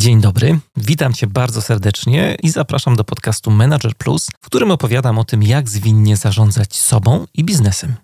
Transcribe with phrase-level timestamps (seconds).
[0.00, 5.18] Dzień dobry, witam Cię bardzo serdecznie i zapraszam do podcastu Manager Plus, w którym opowiadam
[5.18, 7.96] o tym, jak zwinnie zarządzać sobą i biznesem.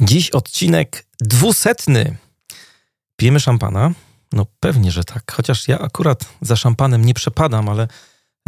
[0.00, 2.16] Dziś odcinek dwusetny.
[3.16, 3.90] Pijemy szampana?
[4.32, 5.32] No pewnie, że tak.
[5.32, 7.88] Chociaż ja akurat za szampanem nie przepadam, ale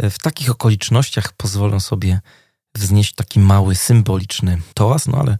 [0.01, 2.19] w takich okolicznościach pozwolę sobie
[2.75, 5.37] wznieść taki mały, symboliczny toas, no ale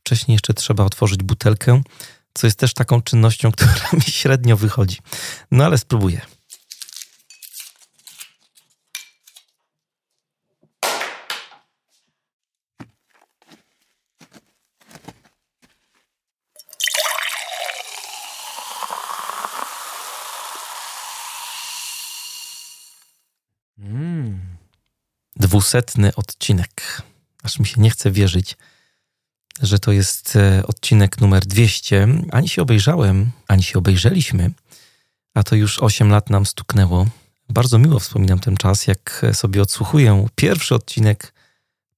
[0.00, 1.82] wcześniej jeszcze trzeba otworzyć butelkę,
[2.34, 4.98] co jest też taką czynnością, która mi średnio wychodzi.
[5.50, 6.20] No ale spróbuję.
[25.56, 27.02] Dwusetny odcinek.
[27.42, 28.56] Aż mi się nie chce wierzyć,
[29.62, 32.08] że to jest e, odcinek numer 200.
[32.32, 34.50] Ani się obejrzałem, ani się obejrzeliśmy,
[35.34, 37.06] a to już 8 lat nam stuknęło.
[37.48, 41.32] Bardzo miło wspominam ten czas, jak sobie odsłuchuję pierwszy odcinek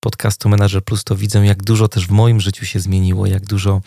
[0.01, 3.83] podcastu Manager Plus, to widzę, jak dużo też w moim życiu się zmieniło, jak dużo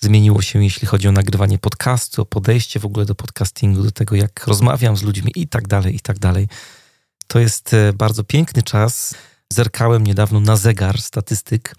[0.00, 4.16] zmieniło się, jeśli chodzi o nagrywanie podcastu, o podejście w ogóle do podcastingu, do tego,
[4.16, 6.48] jak rozmawiam z ludźmi i tak dalej, i tak dalej.
[7.28, 9.14] To jest e, bardzo piękny czas.
[9.52, 11.74] Zerkałem niedawno na zegar statystyk.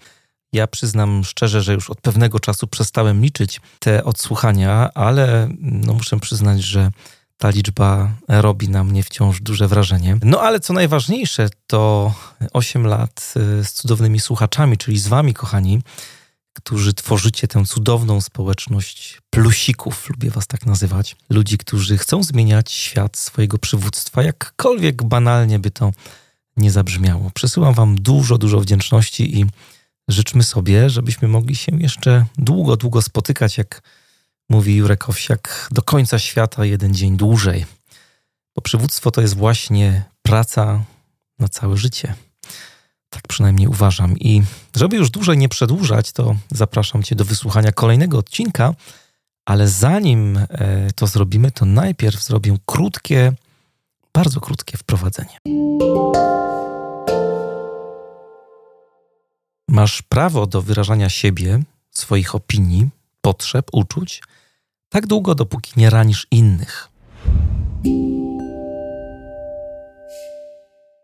[0.52, 6.20] Ja przyznam szczerze, że już od pewnego czasu przestałem liczyć te odsłuchania, ale no muszę
[6.20, 6.90] przyznać, że
[7.38, 10.16] ta liczba robi na mnie wciąż duże wrażenie.
[10.22, 12.14] No ale co najważniejsze, to
[12.52, 15.82] 8 lat e, z cudownymi słuchaczami, czyli z Wami, kochani,
[16.52, 21.16] którzy tworzycie tę cudowną społeczność plusików, lubię was tak nazywać.
[21.30, 25.92] Ludzi, którzy chcą zmieniać świat swojego przywództwa, jakkolwiek banalnie by to
[26.56, 27.30] nie zabrzmiało.
[27.34, 29.46] Przesyłam wam dużo, dużo wdzięczności i
[30.08, 33.82] życzmy sobie, żebyśmy mogli się jeszcze długo, długo spotykać, jak
[34.48, 37.66] mówi Jurek Owsiak, do końca świata jeden dzień dłużej.
[38.56, 40.84] Bo przywództwo to jest właśnie praca
[41.38, 42.14] na całe życie.
[43.10, 44.18] Tak przynajmniej uważam.
[44.18, 44.42] I
[44.76, 48.74] żeby już dłużej nie przedłużać, to zapraszam Cię do wysłuchania kolejnego odcinka.
[49.44, 50.46] Ale zanim e,
[50.96, 53.32] to zrobimy, to najpierw zrobię krótkie,
[54.14, 55.38] bardzo krótkie wprowadzenie.
[59.68, 62.88] Masz prawo do wyrażania siebie, swoich opinii,
[63.20, 64.22] potrzeb, uczuć,
[64.88, 66.88] tak długo, dopóki nie ranisz innych.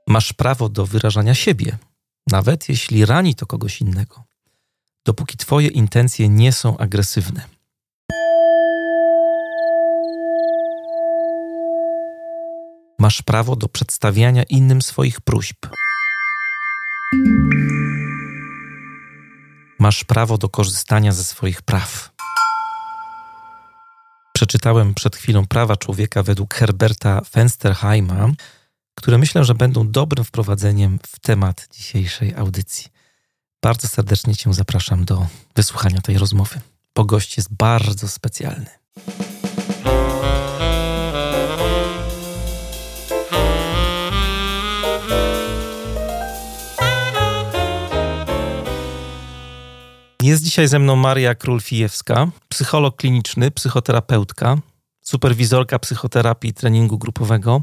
[0.09, 1.79] Masz prawo do wyrażania siebie,
[2.31, 4.25] nawet jeśli rani to kogoś innego,
[5.07, 7.49] dopóki Twoje intencje nie są agresywne.
[12.99, 15.67] Masz prawo do przedstawiania innym swoich próśb.
[19.79, 22.11] Masz prawo do korzystania ze swoich praw.
[24.35, 28.29] Przeczytałem przed chwilą prawa człowieka według Herberta Fensterheima,
[28.97, 32.87] które myślę, że będą dobrym wprowadzeniem w temat dzisiejszej audycji.
[33.63, 35.27] Bardzo serdecznie Cię zapraszam do
[35.57, 36.61] wysłuchania tej rozmowy,
[36.95, 38.67] bo gość jest bardzo specjalny.
[50.23, 54.59] Jest dzisiaj ze mną Maria Król-Fijewska, psycholog kliniczny, psychoterapeutka,
[55.09, 57.63] superwizorka psychoterapii treningu grupowego.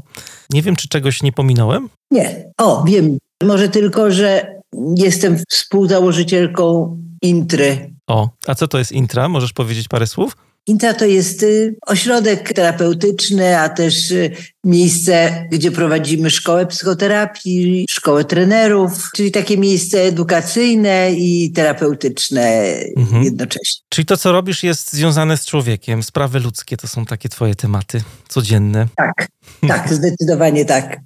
[0.52, 1.88] Nie wiem, czy czegoś nie pominąłem?
[2.10, 2.52] Nie.
[2.58, 3.18] O, wiem.
[3.42, 4.60] Może tylko, że
[4.96, 7.94] jestem współzałożycielką Intry.
[8.06, 9.28] O, a co to jest Intra?
[9.28, 10.36] Możesz powiedzieć parę słów?
[10.66, 14.30] Intra to jest y, ośrodek terapeutyczny, a też y,
[14.64, 23.24] miejsce, gdzie prowadzimy szkołę psychoterapii, szkołę trenerów, czyli takie miejsce edukacyjne i terapeutyczne mhm.
[23.24, 23.82] jednocześnie.
[23.88, 26.02] Czyli to, co robisz, jest związane z człowiekiem.
[26.02, 28.86] Sprawy ludzkie to są takie twoje tematy codzienne.
[28.96, 29.28] Tak,
[29.68, 31.00] tak, zdecydowanie tak.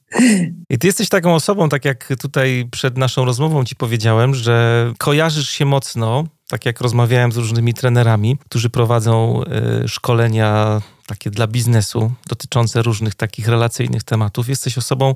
[0.70, 5.50] I ty jesteś taką osobą, tak jak tutaj przed naszą rozmową ci powiedziałem, że kojarzysz
[5.50, 9.42] się mocno tak jak rozmawiałem z różnymi trenerami, którzy prowadzą
[9.84, 15.14] y, szkolenia takie dla biznesu dotyczące różnych takich relacyjnych tematów, jesteś osobą,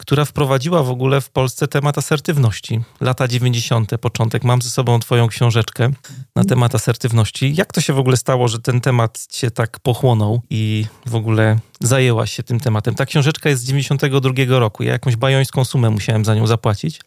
[0.00, 2.80] która wprowadziła w ogóle w Polsce temat asertywności.
[3.00, 4.44] Lata 90., początek.
[4.44, 5.90] Mam ze sobą Twoją książeczkę
[6.36, 7.54] na temat asertywności.
[7.54, 11.58] Jak to się w ogóle stało, że ten temat Cię tak pochłonął i w ogóle
[11.80, 12.94] zajęłaś się tym tematem?
[12.94, 14.82] Ta książeczka jest z 92 roku.
[14.82, 17.00] Ja jakąś bajońską sumę musiałem za nią zapłacić,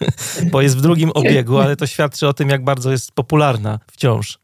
[0.52, 4.38] bo jest w drugim obiegu, ale to świadczy o tym, jak bardzo jest popularna wciąż.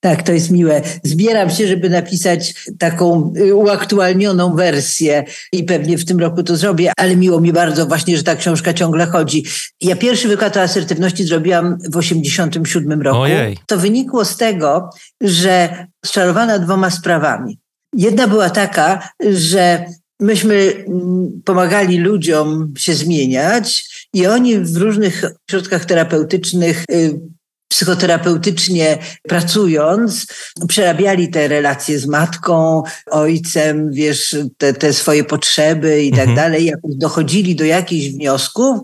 [0.00, 0.82] Tak, to jest miłe.
[1.02, 6.92] Zbieram się, żeby napisać taką y, uaktualnioną wersję i pewnie w tym roku to zrobię,
[6.96, 9.44] ale miło mi bardzo właśnie, że ta książka ciągle chodzi.
[9.80, 13.18] Ja pierwszy wykład o asertywności zrobiłam w 87 roku.
[13.18, 13.58] Ojej.
[13.66, 14.90] To wynikło z tego,
[15.20, 17.58] że czarowana dwoma sprawami.
[17.96, 19.84] Jedna była taka, że
[20.20, 27.20] myśmy mm, pomagali ludziom się zmieniać i oni w różnych środkach terapeutycznych y,
[27.68, 30.26] psychoterapeutycznie pracując,
[30.68, 36.36] przerabiali te relacje z matką, ojcem, wiesz, te, te swoje potrzeby i tak mhm.
[36.36, 38.80] dalej, jakoś dochodzili do jakichś wniosków,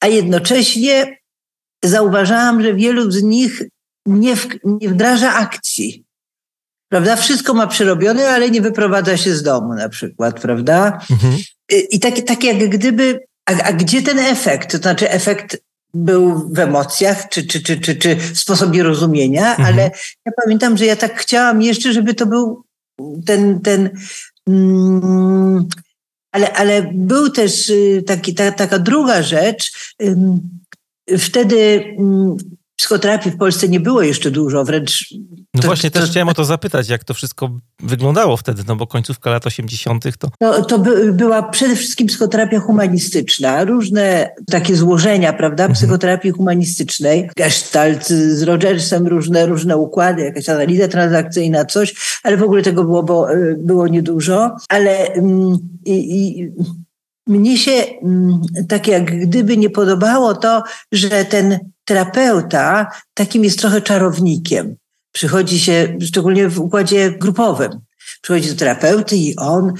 [0.00, 1.16] a jednocześnie
[1.84, 3.62] zauważałam, że wielu z nich
[4.06, 6.04] nie, w, nie wdraża akcji.
[6.88, 7.16] Prawda?
[7.16, 10.98] Wszystko ma przerobione, ale nie wyprowadza się z domu na przykład, prawda?
[11.10, 11.36] Mhm.
[11.70, 14.70] I tak, tak jak gdyby, a, a gdzie ten efekt?
[14.70, 15.56] To znaczy efekt
[15.94, 19.68] był w emocjach czy, czy, czy, czy, czy w sposobie rozumienia, mhm.
[19.68, 19.90] ale
[20.26, 22.64] ja pamiętam, że ja tak chciałam jeszcze, żeby to był
[23.26, 23.90] ten, ten
[24.48, 25.68] mm,
[26.32, 29.94] ale, ale był też y, taki, ta, taka druga rzecz.
[31.18, 32.36] Wtedy mm,
[32.76, 35.14] psychoterapii w Polsce nie było jeszcze dużo, wręcz...
[35.54, 37.50] No to, właśnie, to, też chciałem o to zapytać, jak to wszystko
[37.80, 40.04] wyglądało wtedy, no bo końcówka lat 80.
[40.18, 40.28] to...
[40.38, 45.74] To, to by, była przede wszystkim psychoterapia humanistyczna, różne takie złożenia, prawda, mhm.
[45.74, 52.62] psychoterapii humanistycznej, gestalt z Rogersem, różne, różne układy, jakaś analiza transakcyjna, coś, ale w ogóle
[52.62, 56.52] tego było, bo, było niedużo, ale mm, i, i
[57.26, 60.62] mnie się mm, tak jak gdyby nie podobało to,
[60.92, 64.76] że ten terapeuta takim jest trochę czarownikiem.
[65.12, 67.70] Przychodzi się, szczególnie w układzie grupowym,
[68.22, 69.72] przychodzi do terapeuty i on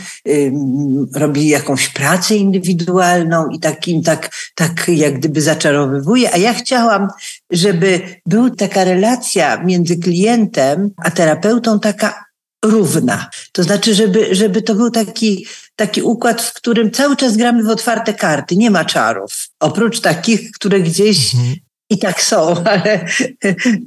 [1.14, 6.34] robi jakąś pracę indywidualną i takim tak, tak jak gdyby zaczarowywuje.
[6.34, 7.08] A ja chciałam,
[7.50, 12.24] żeby była taka relacja między klientem a terapeutą taka
[12.64, 13.30] równa.
[13.52, 15.46] To znaczy, żeby, żeby to był taki,
[15.76, 19.48] taki układ, w którym cały czas gramy w otwarte karty, nie ma czarów.
[19.60, 21.54] Oprócz takich, które gdzieś mhm.
[21.94, 23.04] I tak są, ale,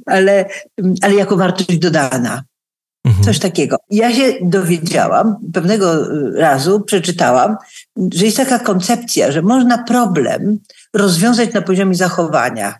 [0.06, 0.44] ale,
[1.02, 2.42] ale jako wartość dodana.
[3.04, 3.24] Mhm.
[3.24, 3.76] Coś takiego.
[3.90, 7.56] Ja się dowiedziałam, pewnego razu przeczytałam,
[8.14, 10.58] że jest taka koncepcja, że można problem
[10.94, 12.74] rozwiązać na poziomie zachowania.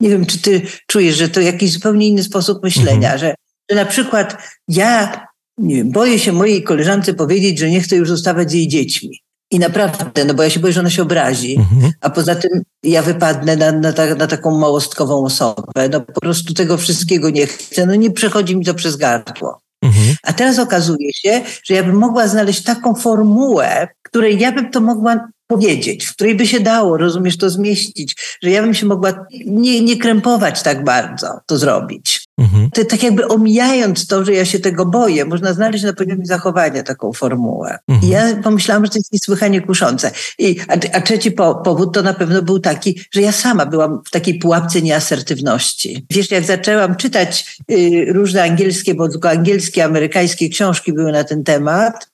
[0.00, 3.18] Nie wiem, czy ty czujesz, że to jakiś zupełnie inny sposób myślenia, mhm.
[3.18, 3.34] że,
[3.70, 4.36] że na przykład
[4.68, 5.12] ja
[5.58, 9.20] nie wiem, boję się mojej koleżance powiedzieć, że nie chcę już zostawać z jej dziećmi.
[9.52, 11.92] I naprawdę, no bo ja się boję, że ona się obrazi, mhm.
[12.00, 15.88] a poza tym ja wypadnę na, na, ta, na, taką małostkową osobę.
[15.90, 19.60] No po prostu tego wszystkiego nie chcę, no nie przechodzi mi to przez gardło.
[19.82, 20.16] Mhm.
[20.22, 24.80] A teraz okazuje się, że ja bym mogła znaleźć taką formułę, której ja bym to
[24.80, 29.26] mogła powiedzieć, w której by się dało, rozumiesz, to zmieścić, że ja bym się mogła
[29.46, 32.21] nie, nie krępować tak bardzo, to zrobić.
[32.38, 32.70] Mhm.
[32.70, 36.82] To, tak jakby omijając to, że ja się tego boję, można znaleźć na poziomie zachowania
[36.82, 37.78] taką formułę.
[37.88, 38.08] Mhm.
[38.08, 40.10] I ja pomyślałam, że to jest niesłychanie kuszące.
[40.38, 44.00] I, a, a trzeci po, powód to na pewno był taki, że ja sama byłam
[44.06, 46.06] w takiej pułapce nieasertywności.
[46.10, 51.44] Wiesz, jak zaczęłam czytać y, różne angielskie, bo tylko angielskie, amerykańskie książki były na ten
[51.44, 52.10] temat,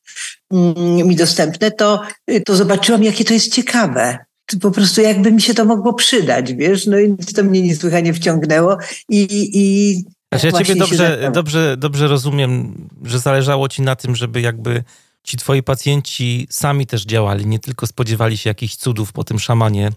[0.55, 0.57] y,
[1.05, 4.28] mi dostępne, to, y, to zobaczyłam, jakie to jest ciekawe
[4.61, 8.77] po prostu jakby mi się to mogło przydać, wiesz, no i to mnie niesłychanie wciągnęło
[9.09, 9.95] i, i
[10.33, 14.85] znaczy ja ciebie dobrze, dobrze, dobrze rozumiem, że zależało ci na tym, żeby jakby
[15.23, 19.91] ci twoi pacjenci sami też działali, nie tylko spodziewali się jakichś cudów po tym szamanie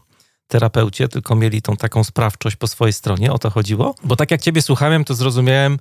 [0.48, 3.96] terapeucie, tylko mieli tą taką sprawczość po swojej stronie, o to chodziło?
[4.04, 5.80] Bo tak jak ciebie słuchałem, to zrozumiałem,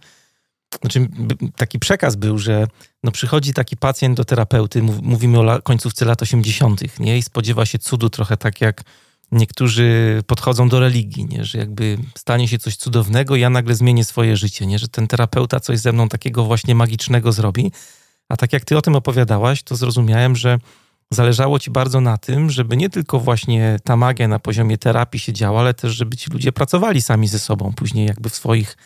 [0.80, 1.08] znaczy
[1.56, 2.66] taki przekaz był, że
[3.04, 7.18] no przychodzi taki pacjent do terapeuty, mówimy o końcówce lat 80., nie?
[7.18, 8.82] I spodziewa się cudu trochę tak jak
[9.32, 11.44] niektórzy podchodzą do religii, nie?
[11.44, 14.78] że jakby stanie się coś cudownego, ja nagle zmienię swoje życie, nie?
[14.78, 17.72] że ten terapeuta coś ze mną takiego właśnie magicznego zrobi.
[18.28, 20.58] A tak jak ty o tym opowiadałaś, to zrozumiałem, że
[21.10, 25.32] zależało ci bardzo na tym, żeby nie tylko właśnie ta magia na poziomie terapii się
[25.32, 28.76] działa, ale też, żeby ci ludzie pracowali sami ze sobą później jakby w swoich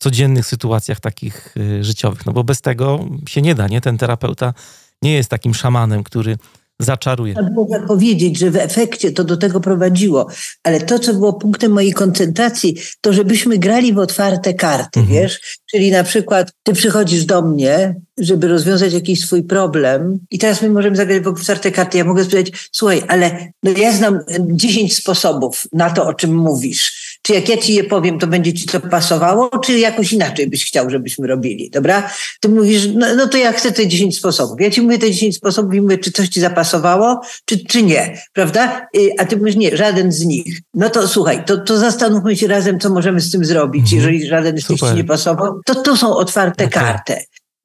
[0.00, 2.26] codziennych sytuacjach takich y, życiowych.
[2.26, 3.80] No bo bez tego się nie da, nie?
[3.80, 4.54] Ten terapeuta
[5.02, 6.36] nie jest takim szamanem, który
[6.80, 7.34] zaczaruje.
[7.54, 10.26] Mogę powiedzieć, że w efekcie to do tego prowadziło,
[10.62, 15.18] ale to, co było punktem mojej koncentracji, to żebyśmy grali w otwarte karty, mhm.
[15.18, 15.60] wiesz?
[15.70, 20.70] Czyli na przykład ty przychodzisz do mnie, żeby rozwiązać jakiś swój problem i teraz my
[20.70, 21.98] możemy zagrać w otwarte karty.
[21.98, 27.09] Ja mogę powiedzieć, słuchaj, ale no ja znam 10 sposobów na to, o czym mówisz
[27.22, 30.66] czy jak ja ci je powiem, to będzie ci to pasowało, czy jakoś inaczej byś
[30.66, 32.10] chciał, żebyśmy robili, dobra?
[32.40, 34.60] Ty mówisz, no, no to ja chcę te 10 sposobów.
[34.60, 38.22] Ja ci mówię te 10 sposobów i mówię, czy coś ci zapasowało, czy, czy nie,
[38.32, 38.86] prawda?
[38.96, 40.60] Y, a ty mówisz, nie, żaden z nich.
[40.74, 43.82] No to słuchaj, to, to zastanówmy się razem, co możemy z tym zrobić.
[43.82, 43.96] Mhm.
[43.96, 46.82] Jeżeli żaden z nich ci nie pasował, to to są otwarte okay.
[46.82, 47.16] karty.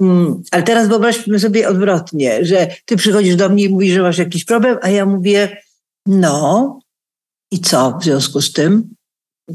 [0.01, 4.17] Mm, ale teraz wyobraźmy sobie odwrotnie, że ty przychodzisz do mnie i mówisz, że masz
[4.17, 5.57] jakiś problem, a ja mówię,
[6.05, 6.79] no
[7.51, 8.95] i co w związku z tym?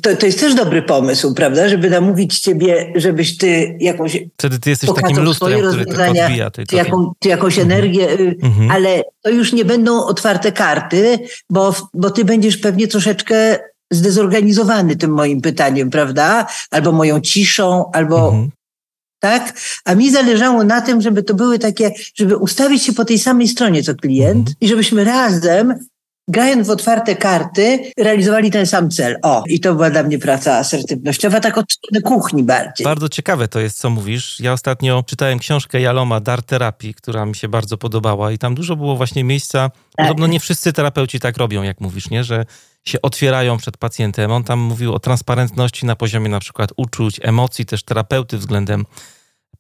[0.02, 1.68] To, to jest też dobry pomysł, prawda?
[1.68, 4.18] Żeby namówić ciebie, żebyś ty jakąś.
[4.36, 6.50] Wtedy ty jesteś takim lustrem, który tylko odbija.
[6.50, 7.72] Ty, jaką, jakąś mhm.
[7.72, 8.70] energię, y, mhm.
[8.70, 11.18] ale to już nie będą otwarte karty,
[11.50, 13.58] bo, bo ty będziesz pewnie troszeczkę
[13.90, 16.46] zdezorganizowany tym moim pytaniem, prawda?
[16.70, 18.50] Albo moją ciszą, albo mhm
[19.20, 19.60] tak?
[19.84, 23.48] A mi zależało na tym, żeby to były takie, żeby ustawić się po tej samej
[23.48, 25.74] stronie co klient i żebyśmy razem
[26.30, 29.16] grając w otwarte karty, realizowali ten sam cel.
[29.22, 32.84] O, i to była dla mnie praca asertywnościowa, tak od strony kuchni bardziej.
[32.84, 34.40] Bardzo ciekawe to jest, co mówisz.
[34.40, 38.76] Ja ostatnio czytałem książkę Jaloma, Dar Terapii, która mi się bardzo podobała i tam dużo
[38.76, 40.06] było właśnie miejsca, tak.
[40.06, 42.24] podobno nie wszyscy terapeuci tak robią, jak mówisz, nie?
[42.24, 42.44] Że
[42.84, 44.30] się otwierają przed pacjentem.
[44.30, 48.84] On tam mówił o transparentności na poziomie na przykład uczuć, emocji też terapeuty względem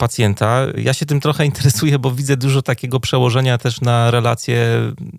[0.00, 0.66] pacjenta.
[0.76, 4.56] Ja się tym trochę interesuję, bo widzę dużo takiego przełożenia też na relację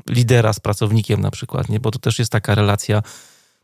[0.09, 1.79] lidera z pracownikiem na przykład, nie?
[1.79, 3.01] bo to też jest taka relacja,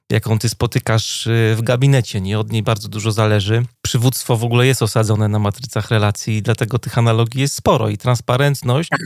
[0.09, 2.39] jaką ty spotykasz y, w gabinecie, nie?
[2.39, 3.65] Od niej bardzo dużo zależy.
[3.81, 7.97] Przywództwo w ogóle jest osadzone na matrycach relacji i dlatego tych analogii jest sporo i
[7.97, 8.99] transparentność tak.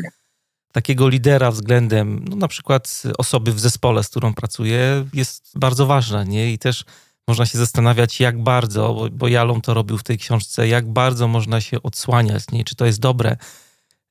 [0.72, 6.24] takiego lidera względem no, na przykład osoby w zespole, z którą pracuję jest bardzo ważna,
[6.24, 6.54] nie?
[6.54, 6.86] I też
[7.32, 11.28] można się zastanawiać, jak bardzo, bo, bo Jalom to robił w tej książce, jak bardzo
[11.28, 12.64] można się odsłaniać, nie?
[12.64, 13.38] czy to jest dobre,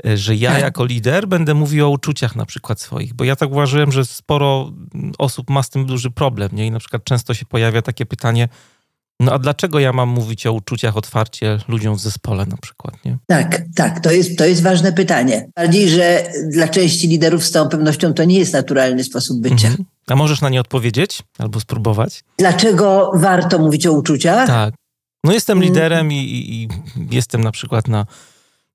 [0.07, 0.61] e, że ja tak.
[0.61, 4.73] jako lider będę mówił o uczuciach na przykład swoich, bo ja tak uważałem, że sporo
[5.19, 6.67] osób ma z tym duży problem, nie?
[6.67, 8.49] I na przykład często się pojawia takie pytanie,
[9.21, 13.19] no a dlaczego ja mam mówić o uczuciach otwarcie ludziom w zespole na przykład, nie?
[13.27, 15.49] Tak, tak, to jest, to jest ważne pytanie.
[15.57, 19.69] Bardziej, że dla części liderów z całą pewnością to nie jest naturalny sposób bycia.
[19.69, 19.85] Mhm.
[20.07, 22.25] A możesz na nie odpowiedzieć albo spróbować?
[22.39, 24.47] Dlaczego warto mówić o uczuciach?
[24.47, 24.75] Tak.
[25.25, 25.69] No jestem mm.
[25.69, 26.69] liderem i, i, i
[27.11, 28.07] jestem na przykład na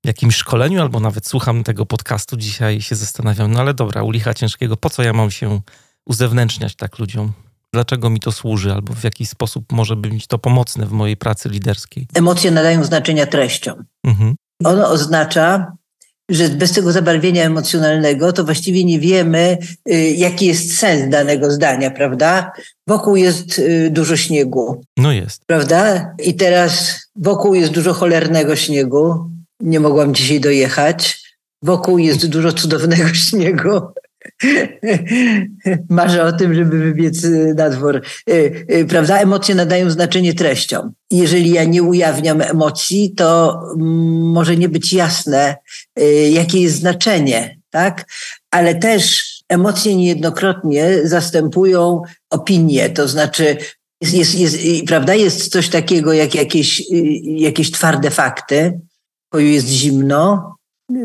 [0.04, 4.10] jakimś szkoleniu, albo nawet słucham tego podcastu dzisiaj i się zastanawiam, no ale dobra, u
[4.10, 5.60] licha ciężkiego, po co ja mam się
[6.06, 7.32] uzewnętrzniać tak ludziom?
[7.74, 11.48] Dlaczego mi to służy, albo w jaki sposób może być to pomocne w mojej pracy
[11.48, 12.06] liderskiej?
[12.14, 13.84] Emocje nadają znaczenia treściom.
[14.04, 14.34] Mhm.
[14.64, 15.72] Ono oznacza,
[16.30, 19.58] że bez tego zabarwienia emocjonalnego to właściwie nie wiemy,
[19.90, 22.52] y, jaki jest sens danego zdania, prawda?
[22.88, 24.84] Wokół jest y, dużo śniegu.
[24.96, 25.42] No jest.
[25.46, 26.10] Prawda?
[26.24, 29.30] I teraz wokół jest dużo cholernego śniegu.
[29.60, 31.26] Nie mogłam dzisiaj dojechać.
[31.62, 33.80] Wokół jest dużo cudownego śniegu.
[35.90, 38.02] Marzę o tym, żeby wybiec y, na dwór.
[38.30, 39.18] Y, y, prawda?
[39.18, 40.92] Emocje nadają znaczenie treściom.
[41.10, 43.60] Jeżeli ja nie ujawniam emocji, to
[44.22, 45.56] może nie być jasne,
[46.30, 48.04] jakie jest znaczenie, tak?
[48.50, 53.56] Ale też emocje niejednokrotnie zastępują opinię, to znaczy
[54.00, 56.82] jest, jest, jest, prawda, jest coś takiego jak jakieś,
[57.22, 58.80] jakieś twarde fakty,
[59.30, 60.55] poju jest zimno,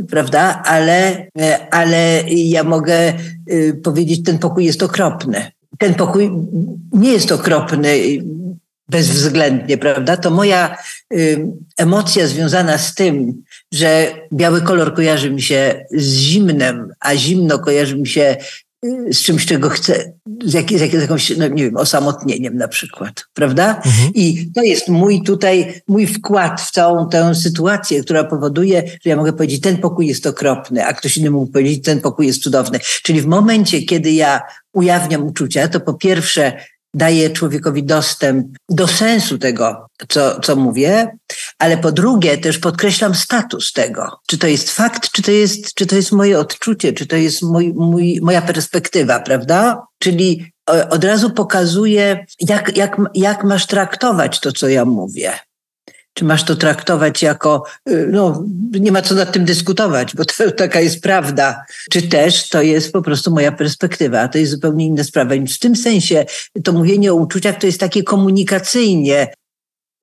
[0.10, 0.64] prawda?
[0.66, 1.28] Ale,
[1.72, 3.14] ale ja mogę
[3.52, 5.52] y, powiedzieć, ten pokój jest okropny.
[5.78, 6.32] Ten pokój
[6.94, 8.00] nie jest okropny
[8.90, 10.18] bezwzględnie, prawda?
[10.18, 10.78] To moja
[11.14, 11.48] y,
[11.78, 17.98] emocja związana z tym, że biały kolor kojarzy mi się z zimnem, a zimno kojarzy
[17.98, 18.38] mi się
[19.12, 22.68] z czymś, czego chcę, z, jak, z, jak, z jakąś, no nie wiem, osamotnieniem na
[22.68, 23.76] przykład, prawda?
[23.76, 24.14] Mhm.
[24.14, 29.16] I to jest mój tutaj, mój wkład w całą tę sytuację, która powoduje, że ja
[29.16, 32.80] mogę powiedzieć, ten pokój jest okropny, a ktoś inny mógł powiedzieć, ten pokój jest cudowny.
[33.04, 34.42] Czyli w momencie, kiedy ja
[34.74, 36.54] ujawniam uczucia, to po pierwsze
[36.94, 41.18] daje człowiekowi dostęp do sensu tego, co, co mówię,
[41.62, 44.20] ale po drugie też podkreślam status tego.
[44.28, 47.42] Czy to jest fakt, czy to jest, czy to jest moje odczucie, czy to jest
[47.42, 49.88] mój, mój, moja perspektywa, prawda?
[50.00, 50.52] Czyli
[50.90, 55.32] od razu pokazuje, jak, jak, jak masz traktować to, co ja mówię.
[56.14, 58.44] Czy masz to traktować jako, y, no,
[58.80, 61.66] nie ma co nad tym dyskutować, bo to, taka jest prawda.
[61.92, 65.36] Czy też to jest po prostu moja perspektywa, a to jest zupełnie inna sprawa.
[65.36, 66.26] Więc w tym sensie
[66.64, 69.28] to mówienie o uczuciach to jest takie komunikacyjnie,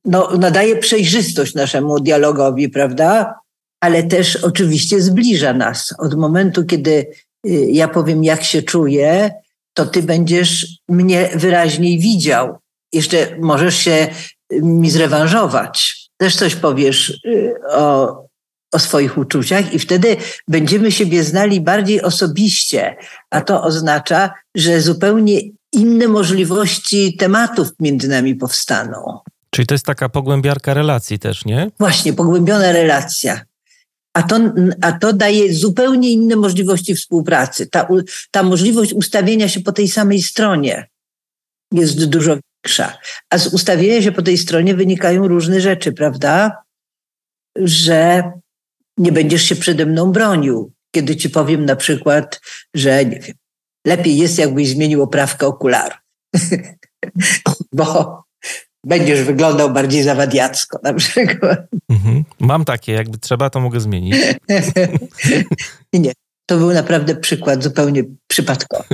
[0.04, 3.34] no, nadaje przejrzystość naszemu dialogowi, prawda?
[3.80, 5.94] Ale też oczywiście zbliża nas.
[5.98, 6.90] Od momentu, kiedy
[7.46, 9.30] y, ja powiem, jak się czuję,
[9.74, 12.58] to ty będziesz mnie wyraźniej widział.
[12.92, 14.08] Jeszcze możesz się
[14.52, 18.16] mi zrewanżować też coś powiesz y, o,
[18.72, 20.16] o swoich uczuciach i wtedy
[20.48, 22.96] będziemy siebie znali bardziej osobiście,
[23.30, 25.40] a to oznacza, że zupełnie
[25.72, 29.18] inne możliwości tematów między nami powstaną.
[29.58, 31.70] Czyli to jest taka pogłębiarka relacji też, nie?
[31.78, 33.40] Właśnie, pogłębiona relacja.
[34.14, 34.36] A to,
[34.80, 37.66] a to daje zupełnie inne możliwości współpracy.
[37.66, 37.88] Ta,
[38.30, 40.88] ta możliwość ustawienia się po tej samej stronie
[41.72, 42.98] jest dużo większa.
[43.30, 46.62] A z ustawienia się po tej stronie wynikają różne rzeczy, prawda?
[47.56, 48.32] Że
[48.98, 52.40] nie będziesz się przede mną bronił, kiedy ci powiem na przykład,
[52.74, 53.36] że nie wiem,
[53.86, 55.98] lepiej jest, jakbyś zmienił oprawkę okularów.
[57.72, 58.27] Bo
[58.88, 61.58] będziesz wyglądał bardziej zawadiacko na przykład.
[61.88, 62.24] Mhm.
[62.40, 64.16] Mam takie, jakby trzeba, to mogę zmienić.
[65.92, 66.12] nie,
[66.46, 68.84] to był naprawdę przykład zupełnie przypadkowy.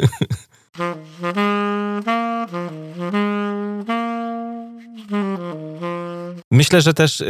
[6.51, 7.27] Myślę, że też yy,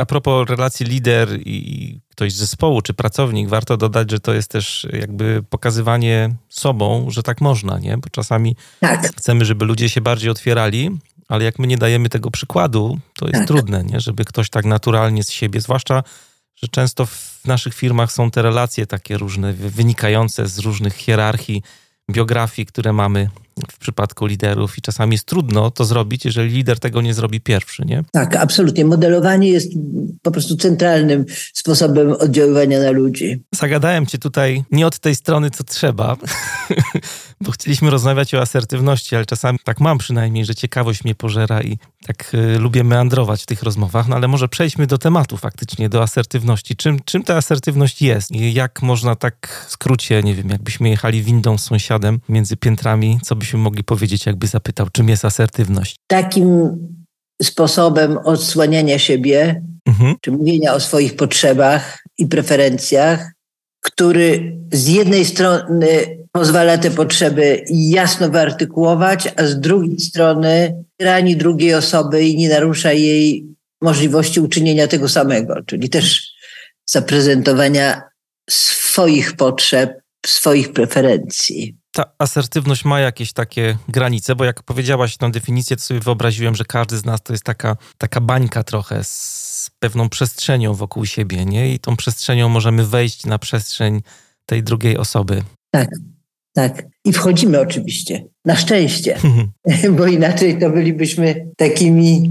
[0.00, 4.50] a propos relacji lider i ktoś z zespołu czy pracownik, warto dodać, że to jest
[4.50, 7.98] też jakby pokazywanie sobą, że tak można, nie?
[7.98, 9.16] Bo czasami tak.
[9.16, 10.90] chcemy, żeby ludzie się bardziej otwierali,
[11.28, 13.48] ale jak my nie dajemy tego przykładu, to jest tak.
[13.48, 14.00] trudne, nie?
[14.00, 16.02] Żeby ktoś tak naturalnie z siebie, zwłaszcza,
[16.56, 21.62] że często w naszych firmach są te relacje takie różne, wynikające z różnych hierarchii,
[22.10, 23.30] biografii, które mamy
[23.72, 27.84] w przypadku liderów i czasami jest trudno to zrobić, jeżeli lider tego nie zrobi pierwszy,
[27.86, 28.04] nie?
[28.12, 28.84] Tak, absolutnie.
[28.84, 29.72] Modelowanie jest
[30.22, 33.42] po prostu centralnym sposobem oddziaływania na ludzi.
[33.54, 36.16] Zagadałem cię tutaj nie od tej strony, co trzeba,
[37.40, 41.78] bo chcieliśmy rozmawiać o asertywności, ale czasami tak mam przynajmniej, że ciekawość mnie pożera i
[42.06, 46.02] tak y, lubię meandrować w tych rozmowach, no ale może przejdźmy do tematu faktycznie, do
[46.02, 46.76] asertywności.
[46.76, 51.22] Czym, czym ta asertywność jest i jak można tak w skrócie, nie wiem, jakbyśmy jechali
[51.22, 55.96] windą z sąsiadem między piętrami, co byśmy mogli powiedzieć, jakby zapytał, czym jest asertywność?
[56.06, 56.78] Takim
[57.42, 60.14] sposobem odsłaniania siebie, mhm.
[60.20, 63.32] czy mówienia o swoich potrzebach i preferencjach,
[63.80, 65.88] który z jednej strony
[66.32, 72.92] pozwala te potrzeby jasno wyartykułować, a z drugiej strony rani drugiej osoby i nie narusza
[72.92, 73.46] jej
[73.82, 76.32] możliwości uczynienia tego samego, czyli też
[76.86, 78.02] zaprezentowania
[78.50, 79.90] swoich potrzeb,
[80.26, 81.83] swoich preferencji.
[81.94, 86.64] Ta asertywność ma jakieś takie granice, bo jak powiedziałaś tę definicję, to sobie wyobraziłem, że
[86.64, 91.74] każdy z nas to jest taka, taka bańka trochę z pewną przestrzenią wokół siebie, nie?
[91.74, 94.02] I tą przestrzenią możemy wejść na przestrzeń
[94.46, 95.42] tej drugiej osoby.
[95.70, 95.88] Tak,
[96.52, 96.86] tak.
[97.04, 98.24] I wchodzimy oczywiście.
[98.44, 99.18] Na szczęście.
[99.96, 102.30] Bo inaczej to bylibyśmy takimi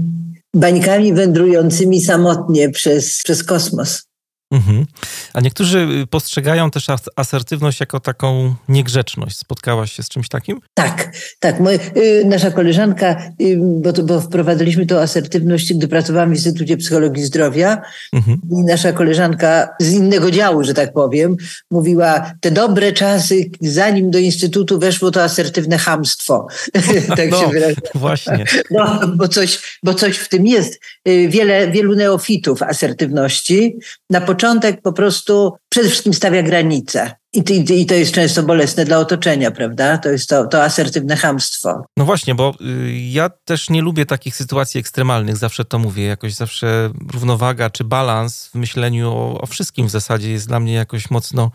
[0.54, 4.02] bańkami wędrującymi samotnie przez, przez kosmos.
[4.50, 4.86] Mhm.
[5.32, 9.38] A niektórzy y, postrzegają też asertywność jako taką niegrzeczność.
[9.38, 10.60] Spotkałaś się z czymś takim?
[10.74, 11.60] Tak, tak.
[11.60, 16.76] Moje, y, nasza koleżanka, y, bo, to, bo wprowadziliśmy tą asertywność, gdy pracowałam w Instytucie
[16.76, 17.82] Psychologii Zdrowia.
[18.12, 18.40] Mhm.
[18.50, 21.36] I nasza koleżanka z innego działu, że tak powiem,
[21.70, 26.46] mówiła, te dobre czasy, zanim do Instytutu weszło to asertywne hamstwo.
[27.16, 27.80] tak no, się wyraża.
[27.94, 28.44] Właśnie.
[28.70, 30.80] No, bo coś, bo coś w tym jest.
[31.28, 33.76] Wiele, wielu neofitów asertywności
[34.10, 37.16] na początku początek po prostu przede wszystkim stawia granice.
[37.32, 39.98] I, to jest często bolesne dla otoczenia, prawda?
[39.98, 41.84] To jest to, to asertywne hamstwo.
[41.96, 46.04] No właśnie, bo y, ja też nie lubię takich sytuacji ekstremalnych, zawsze to mówię.
[46.04, 50.72] Jakoś zawsze równowaga czy balans w myśleniu o, o wszystkim w zasadzie jest dla mnie
[50.72, 51.50] jakoś mocno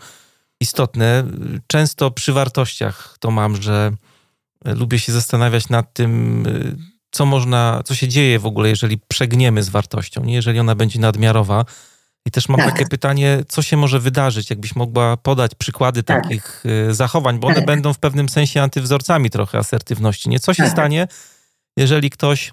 [0.60, 1.24] istotne.
[1.66, 3.92] Często przy wartościach to mam, że
[4.64, 6.76] lubię się zastanawiać nad tym, y,
[7.10, 10.34] co można, co się dzieje w ogóle, jeżeli przegniemy z wartością, nie?
[10.34, 11.64] jeżeli ona będzie nadmiarowa
[12.26, 12.72] i też mam tak.
[12.72, 16.22] takie pytanie, co się może wydarzyć, jakbyś mogła podać przykłady tak.
[16.22, 17.66] takich y, zachowań, bo one tak.
[17.66, 20.28] będą w pewnym sensie antywzorcami trochę asertywności.
[20.28, 20.72] Nie co się tak.
[20.72, 21.08] stanie,
[21.76, 22.52] jeżeli ktoś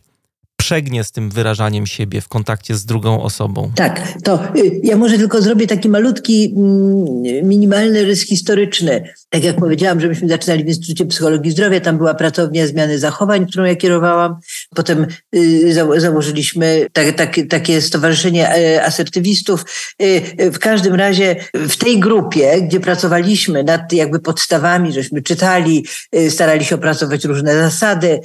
[0.67, 3.71] przegnie z tym wyrażaniem siebie w kontakcie z drugą osobą.
[3.75, 9.13] Tak, to y, ja może tylko zrobię taki malutki, mm, minimalny rys historyczny.
[9.29, 13.45] Tak jak powiedziałam, że myśmy zaczynali w Instytucie Psychologii Zdrowia, tam była pracownia zmiany zachowań,
[13.45, 14.35] którą ja kierowałam.
[14.75, 19.65] Potem y, założyliśmy tak, tak, takie stowarzyszenie e, asertywistów.
[20.01, 25.85] Y, w każdym razie w tej grupie, gdzie pracowaliśmy nad jakby podstawami, żeśmy czytali,
[26.29, 28.19] starali się opracować różne zasady,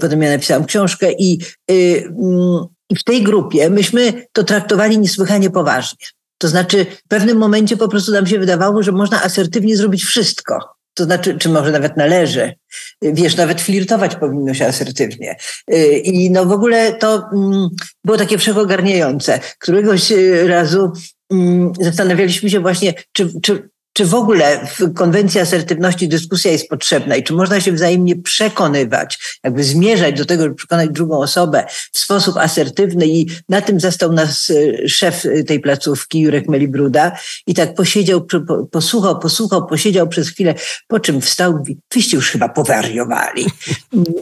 [0.00, 1.38] potem ja napisałam książkę i
[1.70, 6.06] Y, mm, I w tej grupie myśmy to traktowali niesłychanie poważnie.
[6.38, 10.58] To znaczy, w pewnym momencie po prostu nam się wydawało, że można asertywnie zrobić wszystko.
[10.94, 12.54] To znaczy, czy może nawet należy.
[13.02, 15.36] Wiesz, nawet flirtować powinno się asertywnie.
[15.72, 17.68] Y, I no w ogóle to mm,
[18.04, 19.40] było takie wszechogarniające.
[19.58, 20.12] Któregoś
[20.46, 20.92] razu
[21.32, 27.16] mm, zastanawialiśmy się właśnie, czy, czy czy w ogóle w konwencji asertywności dyskusja jest potrzebna
[27.16, 31.98] i czy można się wzajemnie przekonywać, jakby zmierzać do tego, żeby przekonać drugą osobę w
[31.98, 37.12] sposób asertywny i na tym zastał nas e, szef tej placówki, Jurek Melibruda
[37.46, 38.26] i tak posiedział,
[38.70, 40.54] posłuchał, posłuchał, posiedział przez chwilę,
[40.88, 43.46] po czym wstał i wyście już chyba powariowali.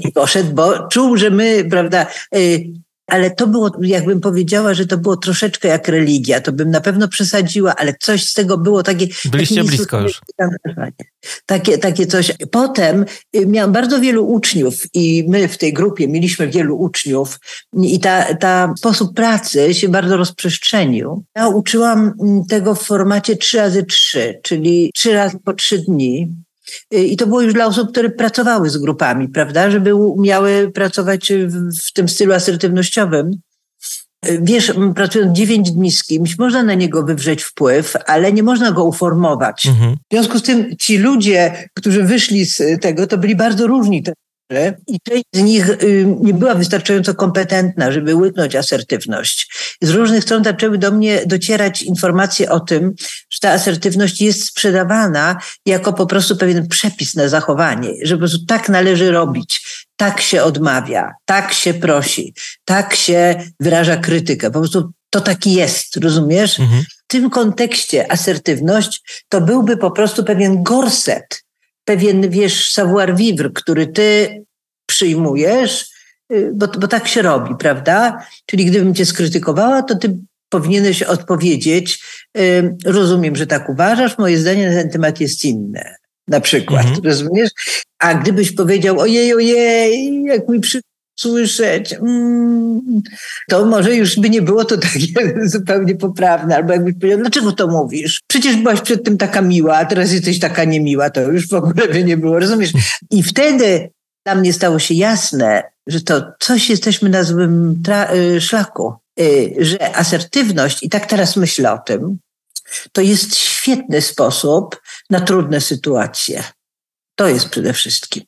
[0.01, 2.39] I poszedł, bo czuł, że my, prawda, e,
[3.07, 7.09] ale to było, jakbym powiedziała, że to było troszeczkę jak religia, to bym na pewno
[7.09, 9.07] przesadziła, ale coś z tego było takie...
[9.25, 10.21] Byliście takie blisko już.
[11.47, 12.33] Takie, takie coś.
[12.51, 13.05] Potem
[13.37, 17.39] y, miałam bardzo wielu uczniów i my w tej grupie mieliśmy wielu uczniów
[17.83, 21.25] i ta, ta sposób pracy się bardzo rozprzestrzenił.
[21.37, 26.29] Ja uczyłam mm, tego w formacie 3 razy 3 czyli 3 razy po 3 dni
[26.91, 31.93] I to było już dla osób, które pracowały z grupami, prawda, żeby umiały pracować w,
[31.93, 33.31] tym stylu asertywnościowym.
[34.29, 38.73] Y, wiesz, pracując 9 dni z kimś, można na niego wywrzeć wpływ, ale nie można
[38.73, 39.67] go uformować.
[39.67, 39.95] Mhm.
[39.95, 44.03] W związku z tym ci ludzie, którzy wyszli z tego, to byli bardzo różni
[44.87, 49.53] i część z nich y, nie była wystarczająco kompetentna, żeby łyknąć asertywność.
[49.83, 52.93] Z różnych stron zaczęły do mnie docierać informacje o tym,
[53.31, 58.47] że ta asertywność jest sprzedawana jako po prostu pewien przepis na zachowanie, że po prostu
[58.47, 64.51] tak należy robić, tak się odmawia, tak się prosi, tak się wyraża krytykę.
[64.51, 66.61] Po prostu to taki jest, rozumiesz?
[66.61, 66.83] Mhm.
[66.83, 71.45] W tym kontekście asertywność to byłby po prostu pewien gorset,
[71.85, 74.43] pewien, wiesz, savoir-vivre, który ty
[74.87, 75.91] przyjmujesz,
[76.33, 78.27] y, bo, bo tak się robi, prawda?
[78.47, 80.19] Czyli gdybym cię skrytykowała, to ty
[80.49, 82.05] powinieneś odpowiedzieć,
[82.39, 85.95] y, rozumiem, że tak uważasz, moje zdanie na ten temat jest inne.
[86.29, 87.05] Na przykład, mhm.
[87.05, 87.51] rozumiesz?
[87.99, 90.81] A gdybyś powiedział, ojej, ojej, jak mi przy
[91.17, 93.03] słyszeć, mm,
[93.49, 95.07] to może już by nie było to takie
[95.45, 96.57] zupełnie poprawne.
[96.57, 98.21] Albo jakbyś powiedział, dlaczego to mówisz?
[98.27, 101.11] Przecież byłaś przed tym taka miła, a teraz jesteś taka niemiła.
[101.11, 102.73] To już w ogóle by nie było, rozumiesz?
[103.11, 103.91] I wtedy
[104.27, 107.83] dla mnie stało się jasne, że to coś jesteśmy na złym
[108.15, 108.95] y, szlaku.
[109.21, 112.19] Y, że asertywność, i tak teraz myślę o tym,
[112.93, 116.45] to jest świetny sposób na trudne sytuacje.
[117.17, 118.25] To jest przede wszystkim.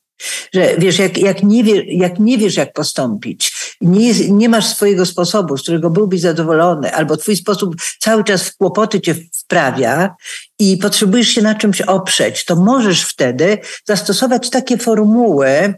[0.55, 5.07] Że wiesz, jak, jak, nie, wie, jak nie wiesz, jak postąpić, nie, nie masz swojego
[5.07, 10.14] sposobu, z którego byłbyś zadowolony, albo twój sposób cały czas w kłopoty cię wprawia
[10.59, 15.74] i potrzebujesz się na czymś oprzeć, to możesz wtedy zastosować takie formuły,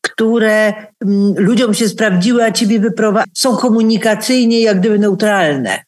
[0.00, 0.72] które
[1.04, 5.84] mm, ludziom się sprawdziły, a ciebie wyprowadzają, są komunikacyjnie jak gdyby neutralne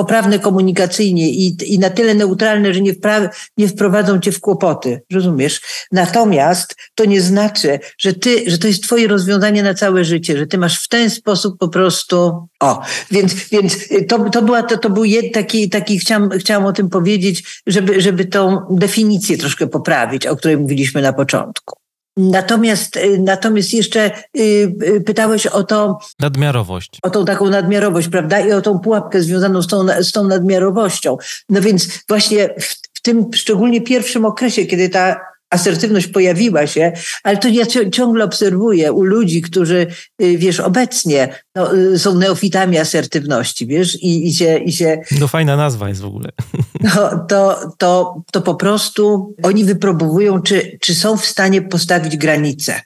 [0.00, 5.02] poprawne komunikacyjnie i, i na tyle neutralne, że nie, wpra- nie wprowadzą cię w kłopoty,
[5.12, 5.60] rozumiesz?
[5.92, 10.46] Natomiast to nie znaczy, że ty, że to jest twoje rozwiązanie na całe życie, że
[10.46, 14.90] ty masz w ten sposób po prostu, o, więc, więc to, to była, to, to
[14.90, 20.26] był jed, taki, taki chciałam, chciałam o tym powiedzieć, żeby, żeby tą definicję troszkę poprawić,
[20.26, 21.79] o której mówiliśmy na początku.
[22.20, 24.40] Natomiast, y, natomiast jeszcze y,
[24.82, 25.98] y, pytałeś o to.
[26.18, 26.98] Nadmiarowość.
[27.02, 28.40] O tą taką nadmiarowość, prawda?
[28.40, 31.16] I o tą pułapkę związaną z tą, z tą nadmiarowością.
[31.48, 37.36] No więc właśnie w, w tym szczególnie pierwszym okresie, kiedy ta asertywność pojawiła się, ale
[37.36, 39.86] to ja ciągle obserwuję u ludzi, którzy,
[40.22, 44.98] y, wiesz, obecnie no, y, są neofitami asertywności, wiesz, i, i, się, i się...
[45.20, 46.28] No fajna nazwa jest w ogóle.
[46.82, 52.80] No, to, to, to po prostu oni wypróbowują, czy, czy są w stanie postawić granice.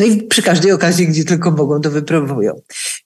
[0.00, 2.52] No i przy każdej okazji, gdzie tylko mogą, to wypróbują.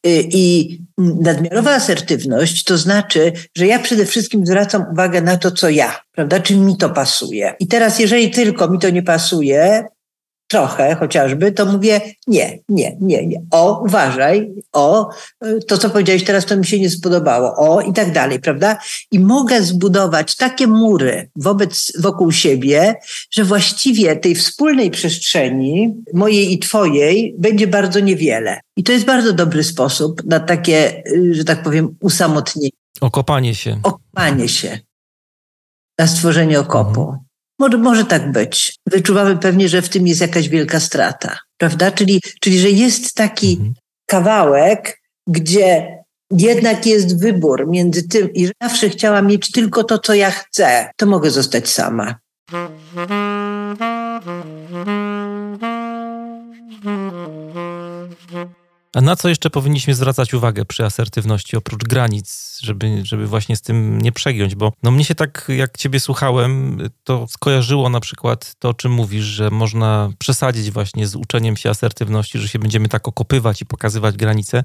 [0.07, 5.69] Y, I nadmiarowa asertywność to znaczy, że ja przede wszystkim zwracam uwagę na to, co
[5.69, 6.41] ja, prawda?
[6.41, 7.55] Czy mi to pasuje.
[7.61, 9.85] I teraz, jeżeli tylko mi to nie pasuje,
[10.55, 13.43] trochę chociażby, to mówię nie, nie, nie, nie.
[13.51, 15.11] O, uważaj, o,
[15.69, 18.79] to co powiedziałeś teraz, to mi się nie spodobało, o i tak dalej, prawda?
[19.11, 22.95] I mogę zbudować takie mury wobec, wokół siebie,
[23.31, 28.61] że właściwie tej wspólnej przestrzeni, mojej i twojej, będzie bardzo niewiele.
[28.77, 32.71] I to jest bardzo dobry sposób na takie, że tak powiem, usamotnienie.
[33.01, 33.81] Okopanie się.
[33.83, 34.79] Okopanie się.
[35.99, 37.01] Na stworzenie okopu.
[37.01, 37.24] Mhm.
[37.59, 38.79] Może, może tak być.
[38.87, 41.91] Wyczuwamy pewnie, że w tym jest jakaś wielka strata, prawda?
[41.91, 43.75] Czyli, czyli że jest taki mhm.
[44.07, 45.99] kawałek, gdzie
[46.31, 51.07] jednak jest wybór między tym, i zawsze chciałam mieć tylko to, co ja chcę, to
[51.07, 52.15] mogę zostać sama.
[58.95, 63.63] A na co jeszcze powinniśmy zwracać uwagę przy asertywności, oprócz granic, żeby, żeby właśnie z
[63.63, 64.55] tym nie przegiąć?
[64.55, 68.93] Bo no mnie się tak, jak ciebie słuchałem, to skojarzyło na przykład to, o czym
[68.93, 73.67] mówisz, że można przesadzić właśnie z uczeniem się asertywności, że się będziemy tak okopywać i
[73.67, 74.65] pokazywać granice.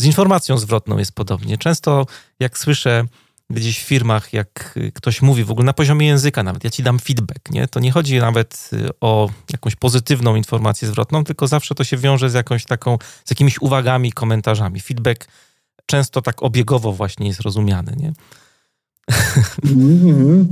[0.00, 1.58] Z informacją zwrotną jest podobnie.
[1.58, 2.06] Często
[2.40, 3.04] jak słyszę
[3.50, 6.98] gdzieś w firmach, jak ktoś mówi w ogóle na poziomie języka nawet, ja ci dam
[6.98, 7.68] feedback, nie?
[7.68, 12.30] To nie chodzi nawet y, o jakąś pozytywną informację zwrotną, tylko zawsze to się wiąże
[12.30, 14.80] z jakąś taką, z jakimiś uwagami, komentarzami.
[14.80, 15.28] Feedback
[15.86, 18.12] często tak obiegowo właśnie jest rozumiany, nie?
[19.64, 20.44] Mm-hmm.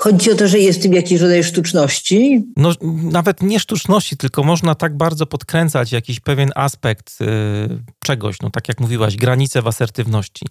[0.00, 2.44] Chodzi o to, że jest w tym jakiś rodzaj sztuczności?
[2.56, 7.24] No, nawet nie sztuczności, tylko można tak bardzo podkręcać jakiś pewien aspekt y,
[8.04, 10.46] czegoś, no tak jak mówiłaś, granice w asertywności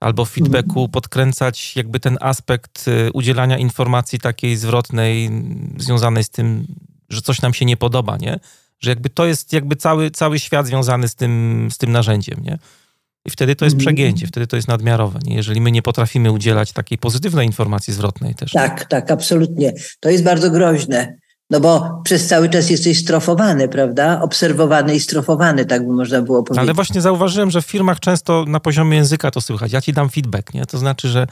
[0.00, 0.90] albo w feedbacku mhm.
[0.90, 5.30] podkręcać jakby ten aspekt y, udzielania informacji takiej zwrotnej
[5.78, 6.66] związanej z tym,
[7.08, 8.40] że coś nam się nie podoba, nie?
[8.80, 12.58] Że jakby to jest jakby cały, cały świat związany z tym, z tym narzędziem, nie?
[13.24, 13.86] I wtedy to jest mhm.
[13.86, 15.34] przegięcie, wtedy to jest nadmiarowe, nie?
[15.34, 18.52] jeżeli my nie potrafimy udzielać takiej pozytywnej informacji zwrotnej też.
[18.52, 19.72] Tak, tak, absolutnie.
[20.00, 21.16] To jest bardzo groźne.
[21.50, 24.20] No bo przez cały czas jesteś strofowany, prawda?
[24.22, 26.62] Obserwowany i strofowany, tak by można było powiedzieć.
[26.62, 29.72] Ale właśnie zauważyłem, że w firmach często na poziomie języka to słychać.
[29.72, 30.66] Ja ci dam feedback, nie?
[30.66, 31.26] To znaczy, że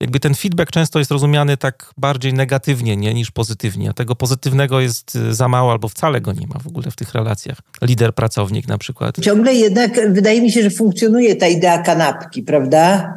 [0.00, 3.90] jakby ten feedback często jest rozumiany tak bardziej negatywnie nie, niż pozytywnie.
[3.90, 6.96] A tego pozytywnego jest y, za mało albo wcale go nie ma w ogóle w
[6.96, 7.58] tych relacjach.
[7.82, 9.20] Lider, pracownik na przykład.
[9.20, 13.14] Ciągle jednak wydaje mi się, że funkcjonuje ta idea kanapki, prawda?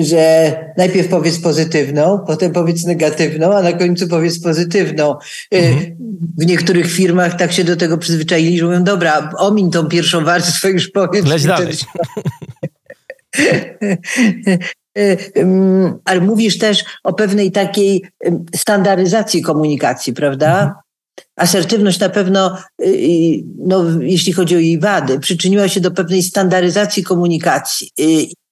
[0.00, 5.16] Że najpierw powiedz pozytywną, potem powiedz negatywną, a na końcu powiedz pozytywną.
[5.54, 5.96] Y, mhm.
[6.38, 10.70] W niektórych firmach tak się do tego przyzwyczaili, że mówią, dobra, omin tą pierwszą warstwę,
[10.70, 11.26] już powiedz.
[11.26, 11.74] Leć dalej.
[14.98, 15.16] Y,
[16.04, 18.04] ale mówisz też o pewnej takiej
[18.56, 20.52] standaryzacji komunikacji, prawda?
[20.52, 20.74] Mhm.
[21.36, 27.02] Asertywność na pewno, y, no, jeśli chodzi o jej wady, przyczyniła się do pewnej standaryzacji
[27.02, 27.90] komunikacji.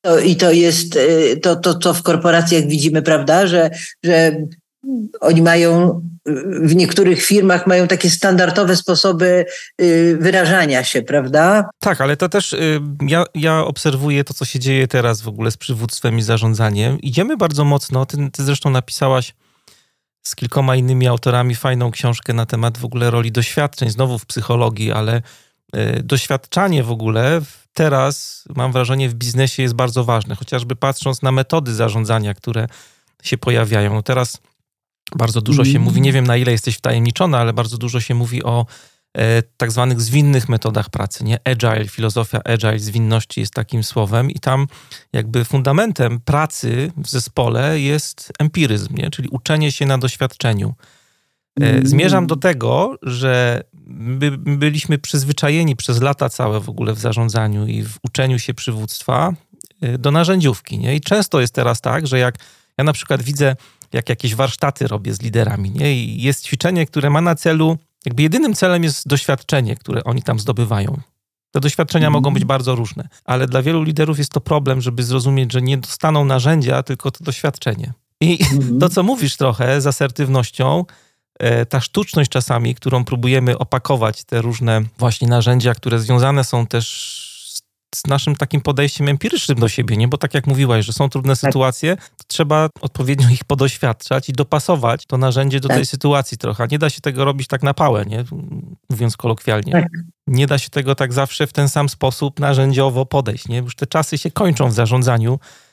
[0.04, 3.70] To, i to jest y, to, to, co w korporacjach widzimy, prawda, że,
[4.04, 4.36] że
[5.20, 6.00] oni mają
[6.62, 9.46] w niektórych firmach mają takie standardowe sposoby
[9.80, 11.68] y, wyrażania się, prawda?
[11.78, 15.50] Tak, ale to też y, ja, ja obserwuję to, co się dzieje teraz w ogóle
[15.50, 17.00] z przywództwem i zarządzaniem.
[17.00, 19.34] Idziemy bardzo mocno, ty, ty zresztą napisałaś
[20.22, 24.92] z kilkoma innymi autorami fajną książkę na temat w ogóle roli doświadczeń, znowu w psychologii,
[24.92, 25.22] ale
[26.04, 27.40] doświadczanie w ogóle
[27.74, 32.66] teraz, mam wrażenie, w biznesie jest bardzo ważne, chociażby patrząc na metody zarządzania, które
[33.22, 33.94] się pojawiają.
[33.94, 34.38] No teraz
[35.16, 35.82] bardzo dużo się mm.
[35.82, 38.66] mówi, nie wiem na ile jesteś wtajemniczona, ale bardzo dużo się mówi o
[39.18, 41.38] e, tak zwanych zwinnych metodach pracy, nie?
[41.44, 44.66] Agile, filozofia agile, zwinności jest takim słowem i tam
[45.12, 49.10] jakby fundamentem pracy w zespole jest empiryzm, nie?
[49.10, 50.74] Czyli uczenie się na doświadczeniu.
[51.60, 51.86] E, mm.
[51.86, 53.62] Zmierzam do tego, że
[53.94, 59.32] my byliśmy przyzwyczajeni przez lata całe w ogóle w zarządzaniu i w uczeniu się przywództwa
[59.80, 60.96] e, do narzędziówki, nie?
[60.96, 62.34] I często jest teraz tak, że jak
[62.78, 63.56] ja na przykład widzę
[63.94, 65.70] jak jakieś warsztaty robię z liderami.
[65.70, 65.94] Nie?
[65.94, 70.40] I jest ćwiczenie, które ma na celu, jakby jedynym celem jest doświadczenie, które oni tam
[70.40, 71.00] zdobywają.
[71.50, 72.12] Te doświadczenia mm.
[72.12, 75.78] mogą być bardzo różne, ale dla wielu liderów jest to problem, żeby zrozumieć, że nie
[75.78, 77.92] dostaną narzędzia, tylko to doświadczenie.
[78.20, 78.78] I mm.
[78.78, 80.84] to, co mówisz trochę z asertywnością,
[81.68, 87.24] ta sztuczność czasami, którą próbujemy opakować, te różne właśnie narzędzia, które związane są też
[87.94, 90.08] z naszym takim podejściem empirycznym do siebie, nie?
[90.08, 91.40] Bo tak jak mówiłaś, że są trudne tak.
[91.40, 95.76] sytuacje, to trzeba odpowiednio ich podoświadczać i dopasować to narzędzie do tak.
[95.76, 96.66] tej sytuacji trochę.
[96.70, 98.24] Nie da się tego robić tak na pałę, nie?
[98.90, 99.72] Mówiąc kolokwialnie.
[99.72, 99.88] Tak.
[100.26, 103.58] Nie da się tego tak zawsze w ten sam sposób narzędziowo podejść, nie?
[103.58, 105.63] Już te czasy się kończą w zarządzaniu E,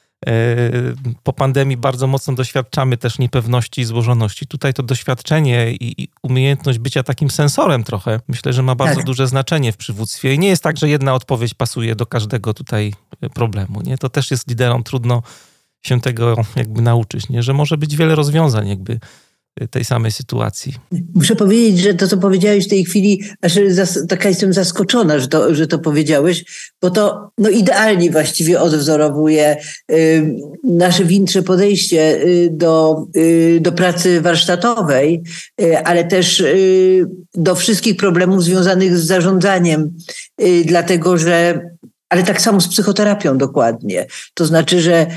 [1.23, 4.47] po pandemii bardzo mocno doświadczamy też niepewności i złożoności.
[4.47, 9.05] Tutaj to doświadczenie i, umiejętność bycia takim sensorem trochę, myślę, że ma bardzo tak.
[9.05, 10.33] duże znaczenie w przywództwie.
[10.33, 13.81] I nie jest tak, że jedna odpowiedź pasuje do każdego tutaj e, problemu.
[13.81, 13.97] Nie?
[13.97, 15.23] To też jest liderom trudno
[15.85, 17.43] się tego jakby nauczyć, nie?
[17.43, 18.99] że może być wiele rozwiązań jakby
[19.71, 20.73] tej samej sytuacji.
[21.15, 23.59] Muszę powiedzieć, że to, co powiedziałeś w tej chwili, aż
[24.09, 26.45] taka jestem zaskoczona, że to, że to powiedziałeś,
[26.81, 29.57] bo to no, idealnie właściwie odwzorowuje
[29.91, 35.23] y, nasze większe podejście y, do, y, do pracy warsztatowej,
[35.61, 39.97] y, ale też y, do wszystkich problemów związanych z zarządzaniem,
[40.41, 41.61] y, dlatego że
[42.09, 44.05] ale tak samo z psychoterapią dokładnie.
[44.33, 45.07] To znaczy, że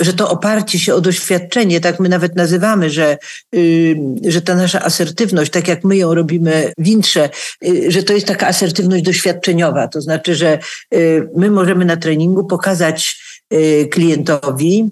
[0.00, 3.18] że to oparcie się o doświadczenie, tak my nawet nazywamy, że,
[3.52, 3.96] yy,
[4.28, 7.30] że ta nasza asertywność, tak jak my ją robimy w Intrze,
[7.62, 9.88] yy, że to jest taka asertywność doświadczeniowa.
[9.88, 10.58] To znaczy, że
[10.90, 14.90] yy, my możemy na treningu pokazać y, klientowi,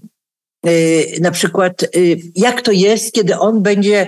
[0.67, 4.07] y, na przykład, y, jak to jest, kiedy on będzie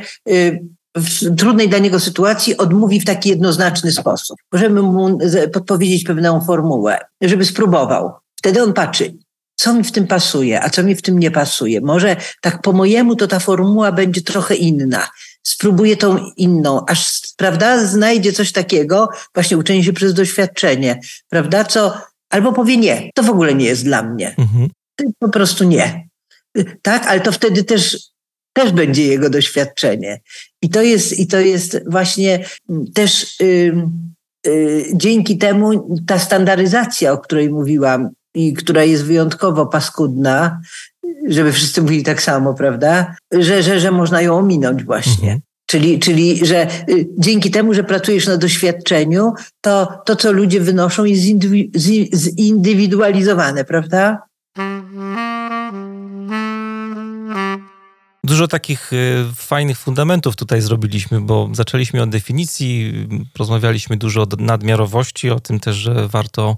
[0.96, 4.37] w trudnej dla niego sytuacji odmówi w taki jednoznaczny sposób.
[4.52, 5.18] Możemy mu
[5.52, 8.12] podpowiedzieć pewną formułę, żeby spróbował.
[8.38, 9.14] Wtedy on patrzy,
[9.55, 11.81] co mi w tym pasuje, a co mi w tym nie pasuje.
[11.81, 15.09] Może tak po mojemu to ta formuła będzie trochę inna.
[15.43, 21.95] Spróbuję tą inną, aż prawda, znajdzie coś takiego, właśnie uczenie się przez doświadczenie, prawda, co
[22.31, 24.35] albo powie nie, to w ogóle nie jest dla mnie.
[24.38, 24.69] Mhm.
[25.19, 26.09] Po prostu nie.
[26.83, 27.99] tak, ale to wtedy też,
[28.53, 30.21] też będzie jego doświadczenie.
[30.62, 32.45] I to jest, i to jest właśnie
[32.95, 33.75] też y,
[34.47, 40.61] y, dzięki temu ta standaryzacja, o której mówiłam, i która jest wyjątkowo paskudna,
[41.29, 43.16] żeby wszyscy mówili tak samo, prawda?
[43.33, 45.33] Że, że, że można ją ominąć właśnie.
[45.33, 45.40] Mhm.
[45.66, 51.05] Czyli, czyli, że y, dzięki temu, że pracujesz na doświadczeniu, to to, co ludzie wynoszą,
[51.05, 51.23] jest
[52.38, 54.23] zindywidualizowane, prawda?
[58.25, 62.92] Dużo takich y, fajnych fundamentów tutaj zrobiliśmy, bo zaczęliśmy od definicji,
[63.38, 66.57] rozmawialiśmy dużo o nadmiarowości, o tym też, że warto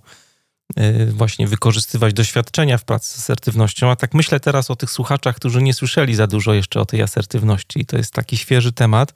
[1.11, 3.90] właśnie wykorzystywać doświadczenia w pracy z asertywnością.
[3.90, 7.02] A tak myślę teraz o tych słuchaczach, którzy nie słyszeli za dużo jeszcze o tej
[7.02, 7.81] asertywności.
[7.81, 9.14] I to jest taki świeży temat.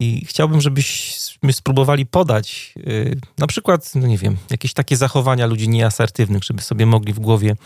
[0.00, 5.68] I chciałbym, żebyśmy spróbowali podać y, na przykład, no nie wiem, jakieś takie zachowania ludzi
[5.68, 7.56] nieasertywnych, żeby sobie mogli w głowie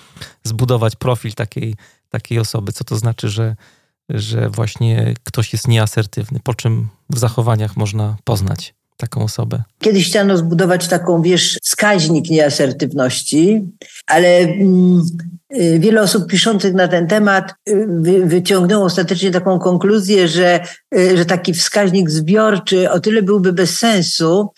[0.44, 1.75] zbudować profil takiej,
[2.09, 2.72] takiej osoby.
[2.72, 3.57] Co to znaczy, że
[4.09, 9.62] że właśnie ktoś jest nieasertywny, po czym w zachowaniach można poznać taką osobę?
[9.79, 13.65] Kiedyś chciano zbudować taką, wiesz, wskaźnik nieasertywności,
[14.07, 15.03] ale mm,
[15.57, 20.61] y, wiele osób piszących na ten temat y, wy, wyciągnęło ostatecznie taką konkluzję, że,
[20.95, 24.51] y, że taki wskaźnik zbiorczy o tyle byłby bez sensu,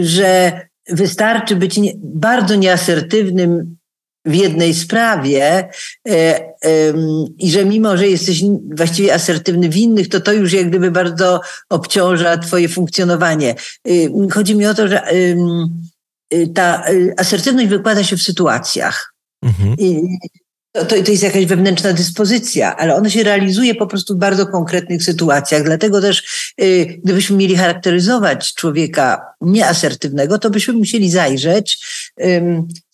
[0.00, 3.76] że wystarczy być nie, bardzo nieasertywnym
[4.24, 5.68] w jednej sprawie
[6.08, 6.52] e,
[7.38, 8.42] i że mimo, że jesteś
[8.76, 13.54] właściwie asertywny w innych, to to już jak gdyby bardzo obciąża twoje funkcjonowanie.
[13.88, 19.14] Y, chodzi mi o to, że y, ta y, asertywność wykłada się w sytuacjach.
[19.42, 19.76] Mhm.
[19.78, 20.02] I
[20.72, 25.02] to, to, jest jakaś wewnętrzna dyspozycja, ale ona się realizuje po prostu w bardzo konkretnych
[25.02, 25.62] sytuacjach.
[25.62, 26.22] Dlatego też,
[26.60, 31.86] y, gdybyśmy mieli charakteryzować człowieka nieasertywnego, to byśmy musieli zajrzeć,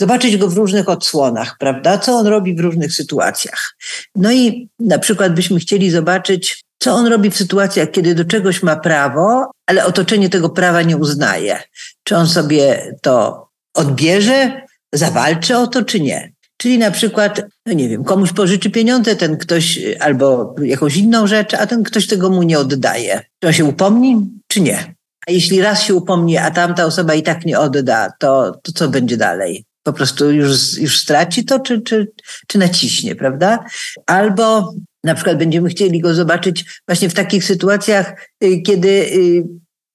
[0.01, 1.99] zobaczyć go w różnych odsłonach, prawda?
[1.99, 3.77] Co on robi w różnych sytuacjach.
[4.17, 8.62] No i na przykład byśmy chcieli zobaczyć, co on robi w sytuacjach, kiedy do czegoś
[8.62, 11.62] ma prawo, ale otoczenie tego prawa nie uznaje.
[12.05, 14.61] Czy on sobie to odbierze,
[14.93, 16.33] zawalczy o to, czy nie.
[16.61, 21.55] Czyli na przykład, no nie wiem, komuś pożyczy pieniądze, ten ktoś albo jakąś inną rzecz,
[21.55, 23.21] a ten ktoś tego mu nie oddaje.
[23.40, 24.94] Czy on się upomni, czy nie?
[25.29, 28.88] A jeśli raz się upomni, a tamta osoba i tak nie odda, to, to co
[28.88, 29.64] będzie dalej?
[29.83, 32.09] Po prostu już, już straci to, czy, czy,
[32.47, 33.64] czy naciśnie, prawda?
[34.07, 39.44] Albo na przykład będziemy chcieli go zobaczyć właśnie w takich sytuacjach, y, kiedy, y,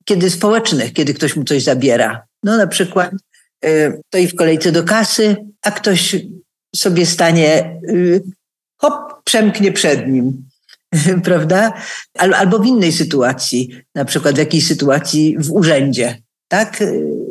[0.05, 2.25] kiedy społecznych, kiedy ktoś mu coś zabiera.
[2.43, 3.11] No na przykład
[3.65, 6.15] y, stoi w kolejce do kasy, a ktoś
[6.75, 8.23] sobie stanie, y,
[8.77, 10.49] hop, przemknie przed nim.
[11.23, 11.73] Prawda?
[12.17, 16.81] Albo w innej sytuacji, na przykład w jakiejś sytuacji w urzędzie, tak?
[16.81, 17.23] Y,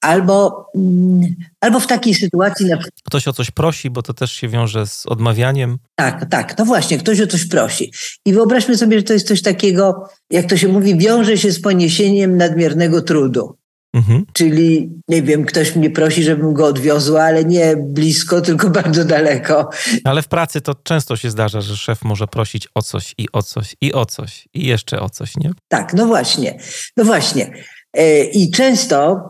[0.00, 2.66] albo, mm, albo w takiej sytuacji.
[2.66, 2.78] Na...
[3.04, 5.78] Ktoś o coś prosi, bo to też się wiąże z odmawianiem.
[5.94, 7.92] Tak, tak, no właśnie, ktoś o coś prosi.
[8.24, 11.60] I wyobraźmy sobie, że to jest coś takiego, jak to się mówi, wiąże się z
[11.60, 13.56] poniesieniem nadmiernego trudu.
[13.94, 14.24] Mhm.
[14.32, 19.70] Czyli, nie wiem, ktoś mnie prosi, żebym go odwiozła, ale nie blisko, tylko bardzo daleko.
[20.04, 23.42] Ale w pracy to często się zdarza, że szef może prosić o coś i o
[23.42, 25.50] coś i o coś i jeszcze o coś, nie?
[25.68, 26.58] Tak, no właśnie.
[26.96, 27.52] No właśnie.
[27.92, 29.28] E, I często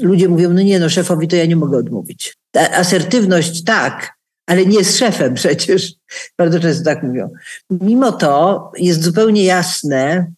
[0.00, 2.36] ludzie mówią, no nie, no szefowi to ja nie mogę odmówić.
[2.50, 4.12] Ta asertywność tak,
[4.46, 5.92] ale nie z szefem przecież.
[6.38, 7.30] Bardzo często tak mówią.
[7.70, 10.32] Mimo to jest zupełnie jasne,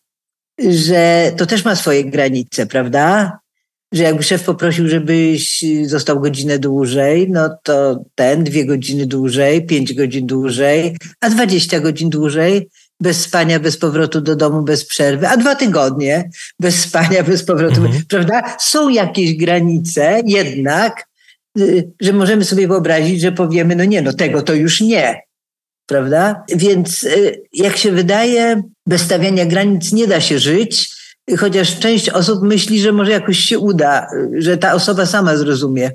[0.69, 3.38] że to też ma swoje granice, prawda?
[3.92, 9.94] Że jakby szef poprosił, żebyś został godzinę dłużej, no to ten dwie godziny dłużej, pięć
[9.94, 12.68] godzin dłużej, a dwadzieścia godzin dłużej,
[13.01, 17.85] bez spania, bez powrotu do domu, bez przerwy, a dwa tygodnie bez spania, bez powrotu,
[17.85, 18.03] mhm.
[18.09, 18.57] prawda?
[18.59, 21.09] Są jakieś granice jednak,
[21.59, 25.20] y, że możemy sobie wyobrazić, że powiemy, no nie, no tego to już nie,
[25.87, 26.44] prawda?
[26.55, 30.97] Więc y, jak się wydaje, bez stawiania granic nie da się żyć,
[31.37, 34.07] chociaż część osób myśli, że może jakoś się uda,
[34.38, 35.91] że ta osoba sama zrozumie,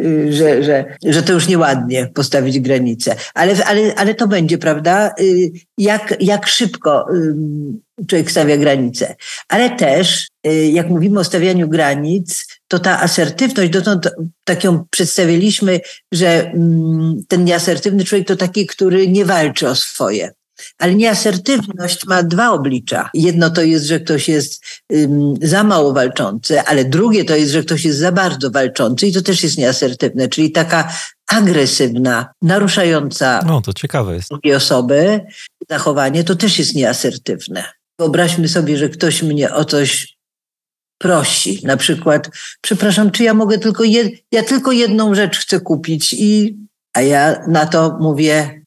[0.00, 3.16] y, że, że, że to już nieładnie postawić granicę.
[3.34, 5.14] Ale, ale, ale to będzie, prawda?
[5.20, 7.06] Y, jak, jak szybko
[8.08, 9.16] człowiek stawia granice.
[9.48, 14.10] Ale też, y, jak mówimy o stawianiu granic, to ta asertywność, dotąd
[14.44, 15.80] tak ją przedstawiliśmy,
[16.12, 20.30] że mm, ten nieasertywny człowiek to taki, który nie walczy o swoje.
[20.78, 23.10] Ale nieasertywność ma dwa oblicza.
[23.14, 27.62] Jedno to jest, że ktoś jest um, za mało walczący, ale drugie to jest, że
[27.62, 30.92] ktoś jest za bardzo walczący i to też jest nieasertywne, czyli taka
[31.26, 34.28] agresywna, naruszająca no, to ciekawe jest.
[34.28, 35.20] drugie osoby
[35.70, 37.64] zachowanie, to też jest nieasertywne.
[37.98, 40.14] Wyobraźmy sobie, że ktoś mnie o coś
[40.98, 41.60] prosi.
[41.64, 44.12] Na przykład, przepraszam, czy ja mogę tylko, jed...
[44.32, 46.58] ja tylko jedną rzecz chcę kupić i,
[46.92, 48.63] a ja na to mówię,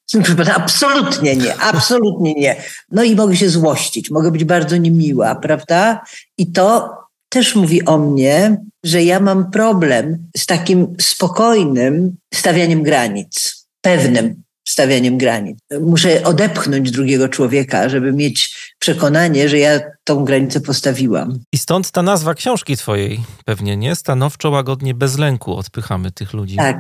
[0.56, 2.56] Absolutnie nie, absolutnie nie.
[2.92, 6.02] No i mogę się złościć, mogę być bardzo niemiła, prawda?
[6.38, 6.94] I to
[7.30, 15.18] też mówi o mnie, że ja mam problem z takim spokojnym stawianiem granic, pewnym stawianiem
[15.18, 15.60] granic.
[15.82, 21.40] Muszę odepchnąć drugiego człowieka, żeby mieć przekonanie, że ja tą granicę postawiłam.
[21.54, 23.96] I stąd ta nazwa książki twojej pewnie, nie?
[23.96, 26.56] Stanowczo, łagodnie, bez lęku odpychamy tych ludzi.
[26.56, 26.78] Tak.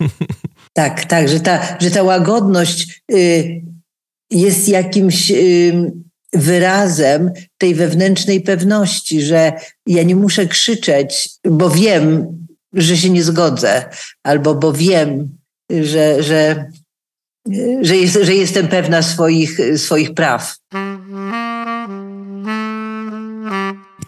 [0.78, 3.62] tak, tak, że ta, że ta łagodność y,
[4.30, 5.92] jest jakimś y,
[6.32, 9.52] wyrazem tej wewnętrznej pewności, że
[9.86, 12.26] ja nie muszę krzyczeć, bo wiem,
[12.72, 13.84] że się nie zgodzę,
[14.22, 15.38] albo bo wiem,
[15.82, 16.70] że, że,
[17.82, 20.56] że, jest, że jestem pewna swoich, swoich praw.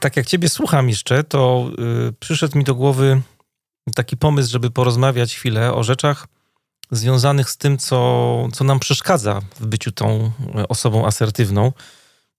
[0.01, 1.71] Tak jak Ciebie słucham jeszcze, to
[2.09, 3.21] y, przyszedł mi do głowy
[3.95, 6.27] taki pomysł, żeby porozmawiać chwilę o rzeczach
[6.91, 10.33] związanych z tym, co, co nam przeszkadza w byciu tą
[10.69, 11.73] osobą asertywną.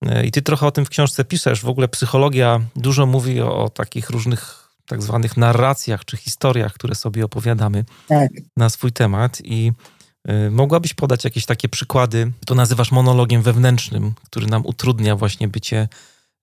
[0.06, 1.62] Y, I ty trochę o tym w książce piszesz.
[1.62, 6.96] W ogóle psychologia dużo mówi o, o takich różnych tak zwanych narracjach czy historiach, które
[6.96, 8.30] sobie opowiadamy tak.
[8.58, 9.42] na swój temat.
[9.44, 9.72] I
[10.30, 15.88] y, mogłabyś podać jakieś takie przykłady, to nazywasz monologiem wewnętrznym, który nam utrudnia właśnie bycie,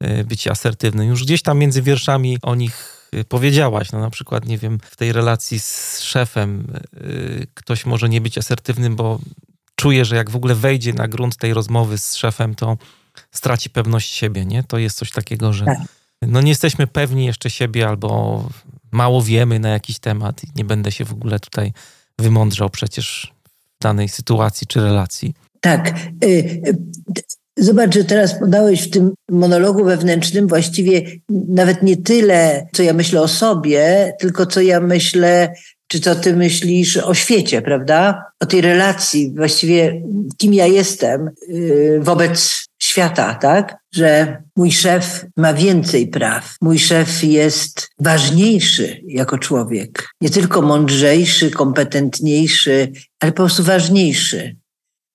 [0.04, 1.09] y, bycie asertywnym.
[1.09, 2.97] Już gdzieś tam między wierszami o nich
[3.28, 3.92] powiedziałaś.
[3.92, 8.38] No na przykład, nie wiem, w tej relacji z szefem y, ktoś może nie być
[8.38, 9.18] asertywnym, bo
[9.74, 12.76] czuje, że jak w ogóle wejdzie na grunt tej rozmowy z szefem, to
[13.30, 14.62] straci pewność siebie, nie?
[14.62, 15.78] To jest coś takiego, że tak.
[16.22, 18.44] no nie jesteśmy pewni jeszcze siebie albo
[18.92, 21.72] mało wiemy na jakiś temat i nie będę się w ogóle tutaj
[22.18, 23.32] wymądrzał przecież
[23.78, 25.34] w danej sytuacji czy relacji.
[25.61, 25.94] Tak.
[27.61, 31.02] Zobacz, że teraz podałeś w tym monologu wewnętrznym właściwie
[31.48, 35.54] nawet nie tyle, co ja myślę o sobie, tylko co ja myślę,
[35.86, 38.24] czy co ty myślisz o świecie, prawda?
[38.40, 40.02] O tej relacji, właściwie
[40.36, 43.76] kim ja jestem yy, wobec świata, tak?
[43.94, 46.56] Że mój szef ma więcej praw.
[46.61, 50.09] Mój szef jest ważniejszy jako człowiek.
[50.20, 54.56] Nie tylko mądrzejszy, kompetentniejszy, ale po prostu ważniejszy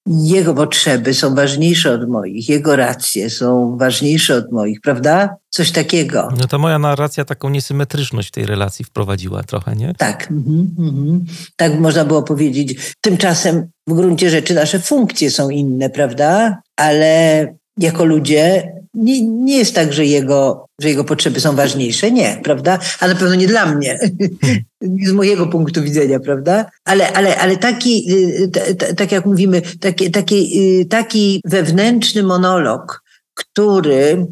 [0.08, 5.36] jego potrzeby są ważniejsze od moich, jego racje są ważniejsze od moich, prawda?
[5.50, 6.30] Coś takiego.
[6.40, 9.94] No to moja narracja taką niesymetryczność w tej relacji wprowadziła trochę, nie?
[9.98, 10.44] Tak, mm
[10.78, 11.20] -hmm.
[11.56, 12.96] tak można było powiedzieć.
[13.02, 16.58] Tymczasem w gruncie rzeczy nasze funkcje są inne, prawda?
[16.76, 17.48] Ale
[17.78, 22.12] jako ludzie nie, nie jest tak, że jego, że jego potrzeby są ważniejsze.
[22.12, 22.80] Nie, prawda?
[23.00, 24.00] A na pewno nie dla mnie.
[25.08, 26.66] z mojego punktu widzenia, prawda?
[26.86, 34.28] Ale, ale, ale taki, y, tak jak mówimy, taki, taki, y, taki wewnętrzny monolog, który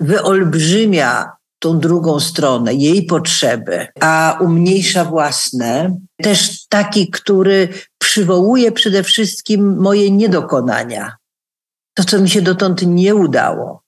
[0.00, 5.96] wyolbrzymia tą drugą stronę, jej potrzeby, a umniejsza własne.
[6.22, 7.68] Też taki, który
[7.98, 11.19] przywołuje przede wszystkim moje niedokonania
[12.00, 13.82] to, co mi się dotąd nie udało.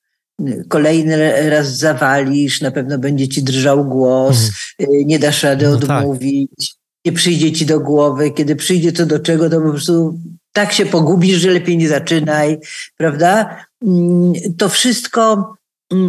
[0.69, 4.51] Kolejny raz zawalisz, na pewno będzie ci drżał głos,
[4.81, 5.07] mhm.
[5.07, 5.91] nie dasz rady no tak.
[5.91, 6.81] odmówić, tak.
[7.05, 8.31] nie przyjdzie ci do głowy.
[8.31, 10.19] Kiedy przyjdzie co do czego, to po prostu
[10.53, 12.59] tak się pogubisz, że lepiej nie zaczynaj,
[12.97, 13.57] prawda?
[13.83, 15.55] Mm, to wszystko,
[15.93, 16.09] mm,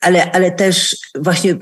[0.00, 1.56] ale, ale też właśnie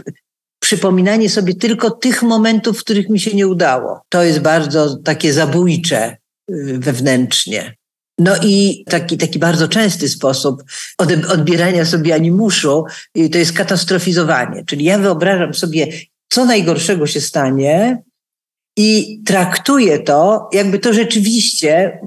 [0.58, 4.00] przypominanie sobie tylko tych momentów, w których mi się nie udało.
[4.08, 6.16] To jest bardzo takie zabójcze
[6.50, 7.74] y, wewnętrznie.
[8.18, 10.62] No i taki, taki bardzo częsty sposób
[11.28, 12.84] odbierania sobie animuszu
[13.32, 14.64] to jest katastrofizowanie.
[14.64, 15.88] Czyli ja wyobrażam sobie,
[16.28, 18.02] co najgorszego się stanie
[18.76, 22.00] i traktuję to, jakby to rzeczywiście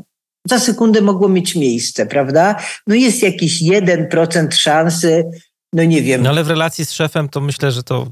[0.47, 2.55] za sekundę mogło mieć miejsce, prawda?
[2.87, 5.23] No jest jakiś 1% szansy,
[5.73, 6.23] no nie wiem.
[6.23, 8.07] No ale w relacji z szefem to myślę, że to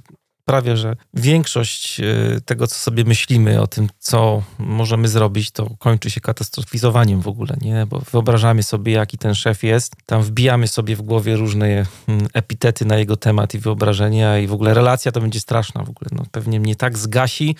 [0.45, 2.03] prawie, że większość e,
[2.45, 7.55] tego, co sobie myślimy o tym, co możemy zrobić, to kończy się katastrofizowaniem w ogóle,
[7.61, 7.85] nie?
[7.85, 12.85] Bo wyobrażamy sobie, jaki ten szef jest, tam wbijamy sobie w głowie różne mm, epitety
[12.85, 16.09] na jego temat i wyobrażenia i w ogóle relacja to będzie straszna w ogóle.
[16.11, 17.55] No, pewnie mnie tak zgasi,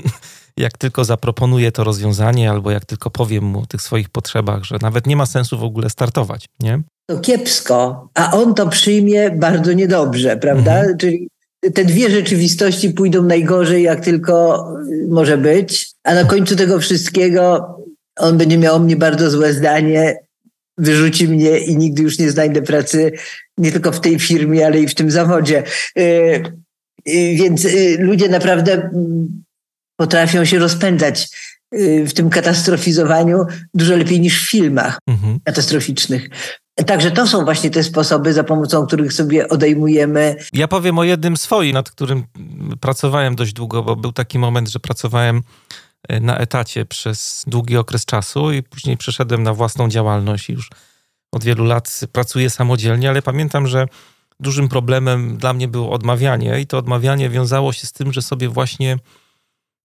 [0.56, 4.76] jak tylko zaproponuję to rozwiązanie albo jak tylko powiem mu o tych swoich potrzebach, że
[4.82, 6.82] nawet nie ma sensu w ogóle startować, nie?
[7.06, 10.78] To kiepsko, a on to przyjmie bardzo niedobrze, prawda?
[10.78, 10.98] Mhm.
[10.98, 11.28] Czyli
[11.74, 14.66] te dwie rzeczywistości pójdą najgorzej, jak tylko
[15.08, 17.76] może być, a na końcu tego wszystkiego
[18.16, 20.16] on będzie miał o mnie bardzo złe zdanie,
[20.78, 23.12] wyrzuci mnie i nigdy już nie znajdę pracy
[23.58, 25.62] nie tylko w tej firmie, ale i w tym zawodzie.
[25.98, 26.02] Y,
[27.08, 29.42] y, więc y, ludzie naprawdę mm,
[29.96, 31.28] potrafią się rozpędzać
[32.06, 33.44] w tym katastrofizowaniu
[33.74, 35.40] dużo lepiej niż w filmach mhm.
[35.44, 36.28] katastroficznych.
[36.86, 40.36] Także to są właśnie te sposoby, za pomocą których sobie odejmujemy.
[40.52, 42.24] Ja powiem o jednym swoim, nad którym
[42.80, 45.42] pracowałem dość długo, bo był taki moment, że pracowałem
[46.08, 50.70] e, na etacie przez długi okres czasu i później przeszedłem na własną działalność i już
[51.32, 53.86] od wielu lat pracuję samodzielnie, ale pamiętam, że
[54.40, 58.48] dużym problemem dla mnie było odmawianie i to odmawianie wiązało się z tym, że sobie
[58.48, 58.98] właśnie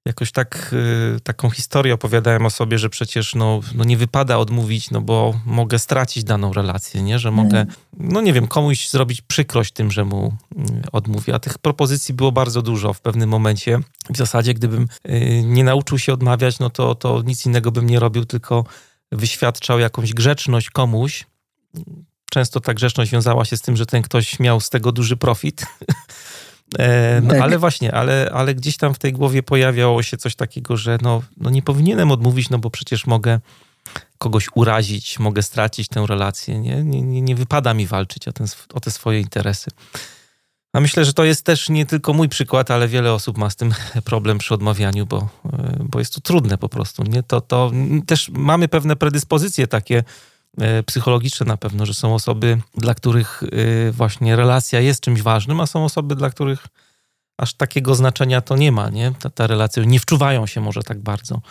[0.06, 0.74] jakoś tak,
[1.18, 5.40] y, taką historię opowiadałem o sobie, że przecież no, no nie wypada odmówić, no bo
[5.46, 7.20] mogę stracić daną relację, nie?
[7.20, 7.78] Że mogę, mhm.
[8.00, 11.36] no nie wiem, komuś zrobić przykrość tym, że mu y, odmówię.
[11.36, 13.80] A tych propozycji było bardzo dużo w pewnym momencie.
[14.10, 18.00] W zasadzie, gdybym y, nie nauczył się odmawiać, no to, to nic innego bym nie
[18.00, 18.66] robił, tylko
[19.12, 21.26] wyświadczał jakąś grzeczność komuś.
[22.32, 25.66] Często ta grzeczność wiązała się z tym, że ten ktoś miał z tego duży profit.
[27.22, 27.42] No, tak.
[27.42, 31.22] Ale właśnie, ale, ale gdzieś tam w tej głowie pojawiało się coś takiego, że no,
[31.38, 33.40] no nie powinienem odmówić, no bo przecież mogę
[34.18, 36.60] kogoś urazić, mogę stracić tę relację.
[36.60, 39.72] Nie, nie, nie, nie wypada mi walczyć o, ten, o te swoje interesy.
[40.74, 43.56] A myślę, że to jest też nie tylko mój przykład, ale wiele osób ma z
[43.56, 43.74] tym
[44.06, 47.04] problem przy odmawianiu, bo, e, bo jest to trudne po prostu.
[47.04, 47.24] Nie?
[47.24, 47.72] To, to
[48.08, 50.04] też mamy pewne predyspozycje takie
[50.86, 55.68] psychologiczne na pewno, że są osoby, dla których e, właśnie relacja jest czymś ważnym, a
[55.68, 56.68] są osoby, dla których
[57.38, 59.12] aż takiego znaczenia to nie ma, nie?
[59.20, 61.42] Ta, ta relacja, nie wczuwają się może tak bardzo,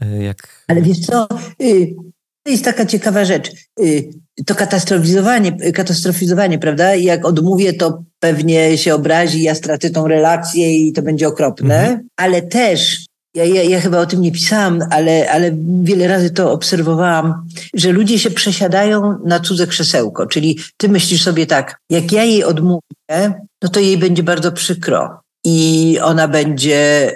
[0.00, 0.64] e, jak...
[0.68, 1.28] Ale wiesz co,
[1.62, 1.94] y,
[2.42, 3.50] to jest taka ciekawa rzecz.
[3.80, 4.10] Y,
[4.46, 6.94] to katastrofizowanie, katastrofizowanie, prawda?
[6.94, 12.08] Jak odmówię, to pewnie się obrazi, ja stracę tą relację i to będzie okropne, mhm.
[12.16, 13.07] ale też
[13.38, 15.50] ja, ja, ja, chyba o tym nie pisałam, ale, ale
[15.82, 20.26] wiele razy to obserwowałam, że ludzie się przesiadają na cudze krzesełko.
[20.26, 25.20] Czyli ty myślisz sobie tak, jak ja jej odmówię, no to jej będzie bardzo przykro.
[25.44, 27.12] I ona będzie,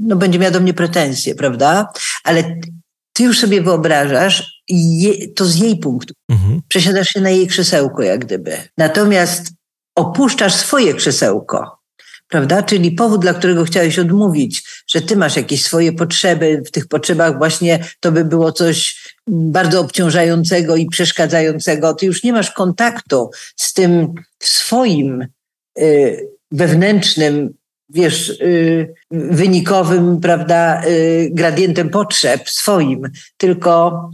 [0.00, 1.88] no będzie miała do mnie pretensje, prawda?
[2.24, 2.44] Ale
[3.12, 6.14] ty już sobie wyobrażasz je, to z jej punktu.
[6.30, 6.60] Mhm.
[6.68, 8.56] Przesiadasz się na jej krzesełko, jak gdyby.
[8.78, 9.52] Natomiast
[9.96, 11.77] opuszczasz swoje krzesełko
[12.28, 12.62] prawda?
[12.62, 17.38] Czyli powód, dla którego chciałeś odmówić, że ty masz jakieś swoje potrzeby, w tych potrzebach
[17.38, 21.94] właśnie to by było coś bardzo obciążającego i przeszkadzającego.
[21.94, 25.26] Ty już nie masz kontaktu z tym swoim
[25.78, 27.54] y, wewnętrznym,
[27.88, 33.02] wiesz, y, wynikowym, prawda, y, gradientem potrzeb swoim,
[33.36, 34.10] tylko,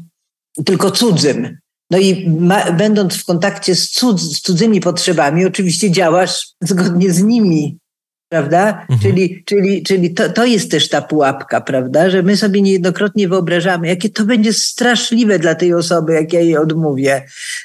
[0.64, 1.58] tylko cudzym.
[1.90, 7.22] No i ma, będąc w kontakcie z, cud, z cudzymi potrzebami, oczywiście działasz zgodnie z
[7.22, 7.78] nimi
[8.28, 8.86] prawda?
[8.90, 9.00] Mhm.
[9.00, 12.10] Czyli, czyli, czyli to, to jest też ta pułapka, prawda?
[12.10, 16.56] Że my sobie niejednokrotnie wyobrażamy, jakie to będzie straszliwe dla tej osoby, jak ja jej
[16.56, 17.22] odmówię.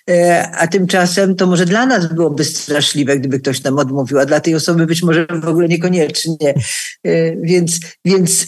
[0.09, 4.39] E, a tymczasem to może dla nas byłoby straszliwe, gdyby ktoś nam odmówił, a dla
[4.39, 6.53] tej osoby być może w ogóle niekoniecznie.
[7.03, 8.47] E, więc, więc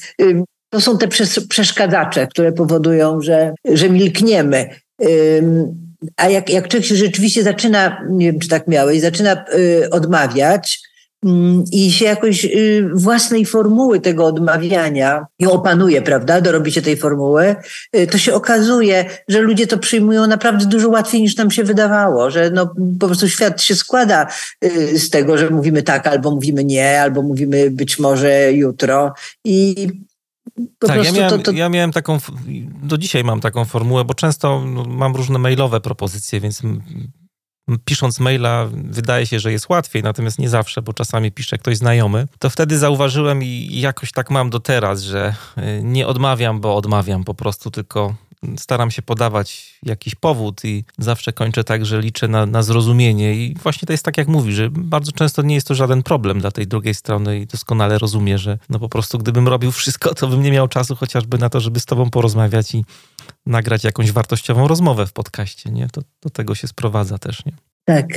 [0.69, 1.07] to są te
[1.49, 4.69] przeszkadzacze, które powodują, że, że milkniemy.
[6.17, 10.90] A jak, jak człowiek się rzeczywiście zaczyna, nie wiem czy tak miałeś, zaczyna y, odmawiać,
[11.71, 17.55] i się jakoś y, własnej formuły tego odmawiania ją opanuje, prawda, dorobi się tej formuły,
[17.95, 22.31] y, to się okazuje, że ludzie to przyjmują naprawdę dużo łatwiej niż nam się wydawało,
[22.31, 24.27] że no, po prostu świat się składa
[24.65, 29.13] y, z tego, że mówimy tak, albo mówimy nie, albo mówimy być może jutro.
[29.45, 29.87] I
[30.79, 31.51] po tak, ja miałem, to, to...
[31.51, 32.17] ja miałem taką,
[32.83, 36.61] do dzisiaj mam taką formułę, bo często no, mam różne mailowe propozycje, więc
[37.85, 42.27] pisząc maila wydaje się, że jest łatwiej, natomiast nie zawsze, bo czasami pisze ktoś znajomy,
[42.39, 47.23] to wtedy zauważyłem i jakoś tak mam do teraz, że y, nie odmawiam, bo odmawiam
[47.23, 48.15] po prostu, tylko
[48.57, 53.35] staram się podawać jakiś powód i zawsze kończę tak, że liczę na, na zrozumienie.
[53.35, 56.39] I właśnie to jest tak, jak mówi, że bardzo często nie jest to żaden problem
[56.39, 60.27] dla tej drugiej strony i doskonale rozumie, że no po prostu gdybym robił wszystko, to
[60.27, 62.85] bym nie miał czasu chociażby na to, żeby z tobą porozmawiać i
[63.45, 65.69] nagrać jakąś wartościową rozmowę w podcaście.
[65.69, 65.87] Nie?
[65.87, 67.45] To do tego się sprowadza też.
[67.45, 67.53] Nie?
[67.85, 68.07] Tak.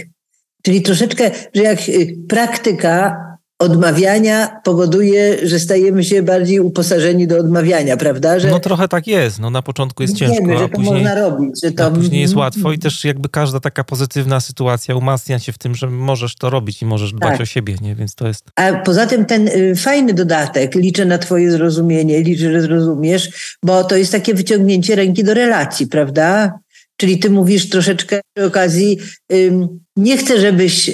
[0.63, 3.17] Czyli troszeczkę, że jak y, praktyka
[3.59, 8.39] odmawiania powoduje, że stajemy się bardziej uposażeni do odmawiania, prawda?
[8.39, 9.41] Że no trochę tak jest.
[9.41, 11.61] No na początku jest wiemy, ciężko, że to później, można robić.
[11.65, 11.85] Że to...
[11.85, 15.75] A później jest łatwo i też jakby każda taka pozytywna sytuacja umacnia cię w tym,
[15.75, 17.41] że możesz to robić i możesz dbać tak.
[17.41, 17.95] o siebie, nie?
[17.95, 18.45] Więc to jest...
[18.57, 23.85] A poza tym ten y, fajny dodatek, liczę na twoje zrozumienie, liczę, że zrozumiesz, bo
[23.85, 26.59] to jest takie wyciągnięcie ręki do relacji, prawda?
[26.97, 28.99] Czyli ty mówisz troszeczkę przy okazji,
[29.97, 30.91] nie chcę, żebyś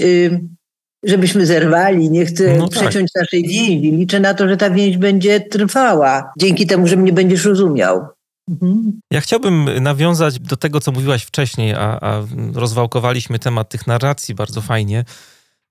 [1.05, 2.81] żebyśmy zerwali, nie chcę no tak.
[2.81, 3.93] przeciąć naszej więzi.
[3.93, 8.07] Liczę na to, że ta więź będzie trwała, dzięki temu, że mnie będziesz rozumiał.
[8.51, 9.01] Mhm.
[9.11, 12.23] Ja chciałbym nawiązać do tego, co mówiłaś wcześniej, a, a
[12.55, 15.05] rozwałkowaliśmy temat tych narracji bardzo fajnie.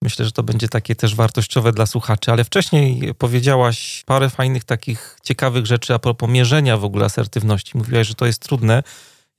[0.04, 5.18] Myślę, że to będzie takie też wartościowe dla słuchaczy, ale wcześniej powiedziałaś parę fajnych takich
[5.24, 7.78] ciekawych rzeczy a propos mierzenia w ogóle asertywności.
[7.78, 8.84] Mówiłaś, że to jest trudne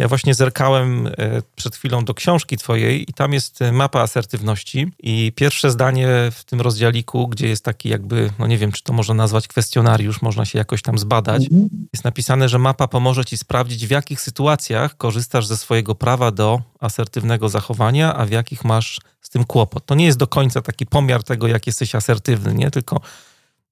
[0.01, 1.13] Ja właśnie zerkałem e,
[1.57, 6.45] przed chwilą do książki twojej i tam jest e, mapa asertywności i pierwsze zdanie w
[6.45, 10.45] tym rozdziałiku, gdzie jest taki jakby, no nie wiem, czy to można nazwać kwestionariusz, można
[10.45, 11.69] się jakoś tam zbadać, mhm.
[11.93, 16.63] jest napisane, że mapa pomoże ci sprawdzić, w jakich sytuacjach korzystasz ze swojego prawa do
[16.81, 19.87] asertywnego zachowania, a w jakich masz z tym kłopot.
[19.87, 22.71] To nie jest do końca taki pomiar tego, jak jesteś asertywny, nie?
[22.71, 23.01] Tylko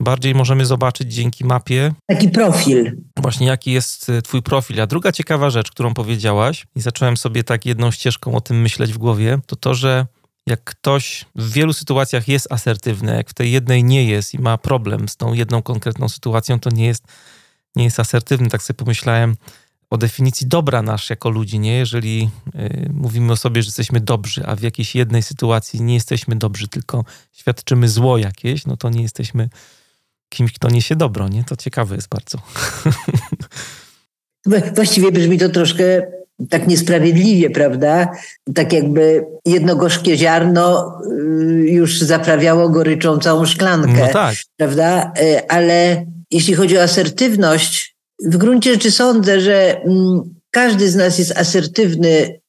[0.00, 1.92] bardziej możemy zobaczyć dzięki mapie.
[2.06, 2.96] Taki profil.
[3.16, 4.80] Właśnie jaki jest e, twój profil.
[4.80, 8.92] A druga ciekawa rzecz, którą powiedziałaś i zacząłem sobie tak jedną ścieżką o tym myśleć
[8.92, 10.06] w głowie, to to, że
[10.46, 14.58] jak ktoś w wielu sytuacjach jest asertywny, jak w tej jednej nie jest i ma
[14.58, 17.04] problem z tą jedną konkretną sytuacją, to nie jest,
[17.76, 18.48] nie jest asertywny.
[18.48, 19.36] Tak sobie pomyślałem
[19.90, 21.72] o definicji dobra nasz jako ludzi, nie?
[21.72, 26.36] Jeżeli y, mówimy o sobie, że jesteśmy dobrzy, a w jakiejś jednej sytuacji nie jesteśmy
[26.36, 29.48] dobrzy, tylko świadczymy zło jakieś, no to nie jesteśmy
[30.28, 31.44] kimś, kto niesie dobro, nie?
[31.44, 32.38] To ciekawe jest bardzo.
[34.74, 36.02] Właściwie brzmi to troszkę
[36.50, 38.12] tak niesprawiedliwie, prawda?
[38.54, 44.36] Tak jakby jedno gorzkie ziarno y, już zaprawiało goryczą całą szklankę, no tak.
[44.56, 45.12] prawda?
[45.20, 51.18] Y, ale jeśli chodzi o asertywność, w gruncie rzeczy sądzę, że mm, każdy z nas
[51.18, 52.40] jest asertywny,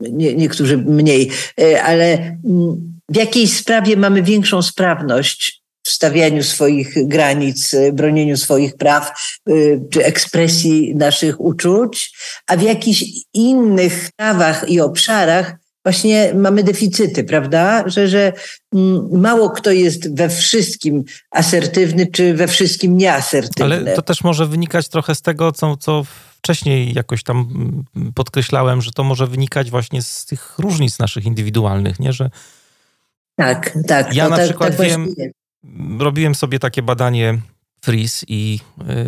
[0.00, 7.08] nie, niektórzy mniej, y, ale mm, w jakiejś sprawie mamy większą sprawność w stawianiu swoich
[7.08, 9.12] granic, y, bronieniu swoich praw
[9.48, 12.12] y, czy ekspresji naszych uczuć,
[12.46, 13.04] a w jakichś
[13.34, 17.84] innych sprawach i obszarach właśnie mamy deficyty, prawda?
[17.86, 18.32] Że, że
[18.74, 23.76] mm, mało kto jest we wszystkim asertywny, czy we wszystkim nieasertywny.
[23.76, 26.04] Ale to też może wynikać trochę z tego, co, co
[26.38, 27.36] wcześniej jakoś tam
[27.96, 32.12] mm, podkreślałem, że to może wynikać właśnie z tych różnic naszych indywidualnych, nie?
[32.12, 32.30] Że
[33.36, 34.14] tak, tak.
[34.14, 35.14] Ja na tak, przykład tak wiem,
[35.98, 37.38] robiłem sobie takie badanie
[37.84, 38.60] Freeze i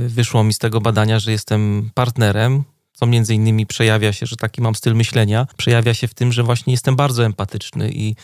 [0.04, 4.36] y, wyszło mi z tego badania, że jestem partnerem, co między innymi przejawia się, że
[4.36, 8.14] taki mam styl myślenia, przejawia się w tym, że właśnie jestem bardzo empatyczny i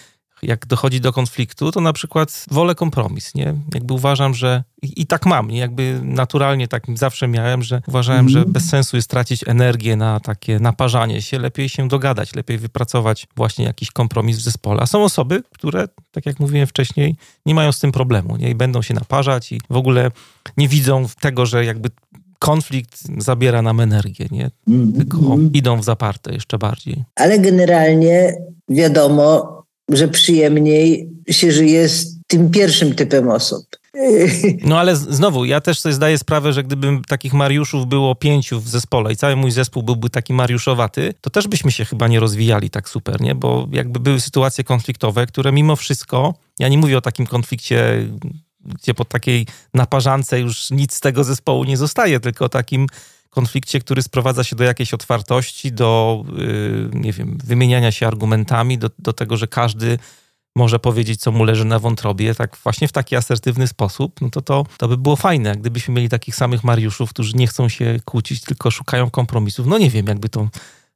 [0.42, 3.54] jak dochodzi do konfliktu, to na przykład wolę kompromis, nie?
[3.74, 5.58] Jakby uważam, że i, i tak mam, nie?
[5.58, 8.28] Jakby naturalnie tak zawsze miałem, że uważałem, mm.
[8.32, 8.52] że mhm.
[8.52, 13.64] bez sensu jest tracić energię na takie naparzanie się, lepiej się dogadać, lepiej wypracować właśnie
[13.64, 14.82] jakiś kompromis w zespole.
[14.82, 17.16] A są osoby, które, tak jak mówiłem wcześniej,
[17.46, 18.50] nie mają z tym problemu, nie?
[18.50, 20.10] I będą się naparzać i w ogóle
[20.56, 21.90] nie widzą tego, że jakby
[22.38, 24.50] konflikt zabiera nam energię, nie?
[24.68, 24.92] Mhm.
[24.92, 25.18] Tylko
[25.52, 27.04] idą w zaparte jeszcze bardziej.
[27.14, 28.34] Ale generalnie
[28.68, 29.57] wiadomo,
[29.88, 33.66] że przyjemniej się żyje z tym pierwszym typem osób.
[34.62, 38.68] No ale znowu, ja też sobie zdaję sprawę, że gdybym takich Mariuszów było pięciu w
[38.68, 42.70] zespole i cały mój zespół byłby taki Mariuszowaty, to też byśmy się chyba nie rozwijali
[42.70, 43.34] tak super, nie?
[43.34, 48.08] Bo jakby były sytuacje konfliktowe, które mimo wszystko, ja nie mówię o takim konflikcie,
[48.64, 52.86] gdzie po takiej naparzance już nic z tego zespołu nie zostaje, tylko o takim
[53.38, 58.90] konflikcie, który sprowadza się do jakiejś otwartości, do, yy, nie wiem, wymieniania się argumentami, do,
[58.98, 59.98] do tego, że każdy
[60.56, 64.42] może powiedzieć, co mu leży na wątrobie, tak właśnie w taki asertywny sposób, no to,
[64.42, 68.40] to to by było fajne, gdybyśmy mieli takich samych Mariuszów, którzy nie chcą się kłócić,
[68.40, 69.66] tylko szukają kompromisów.
[69.66, 70.48] No nie wiem, jakby to,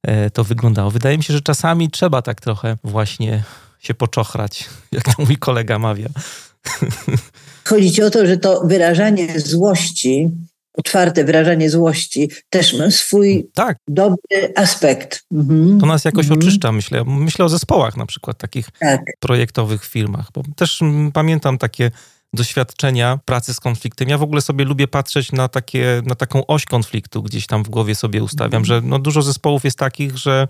[0.02, 0.90] e, to wyglądało.
[0.90, 3.44] Wydaje mi się, że czasami trzeba tak trochę właśnie
[3.78, 4.64] się poczochrać,
[4.96, 6.08] jak to mój kolega mawia.
[7.70, 10.30] Chodzi o to, że to wyrażanie złości
[10.74, 13.76] otwarte wyrażanie złości też ma swój tak.
[13.88, 15.24] dobry aspekt.
[15.32, 15.80] Mhm.
[15.80, 16.40] To nas jakoś mhm.
[16.40, 17.04] oczyszcza, myślę.
[17.04, 19.00] Myślę o zespołach na przykład, takich tak.
[19.20, 20.80] projektowych firmach, bo też
[21.12, 21.90] pamiętam takie
[22.32, 24.08] doświadczenia pracy z konfliktem.
[24.08, 27.68] Ja w ogóle sobie lubię patrzeć na, takie, na taką oś konfliktu, gdzieś tam w
[27.68, 28.64] głowie sobie ustawiam, mhm.
[28.64, 30.48] że no dużo zespołów jest takich, że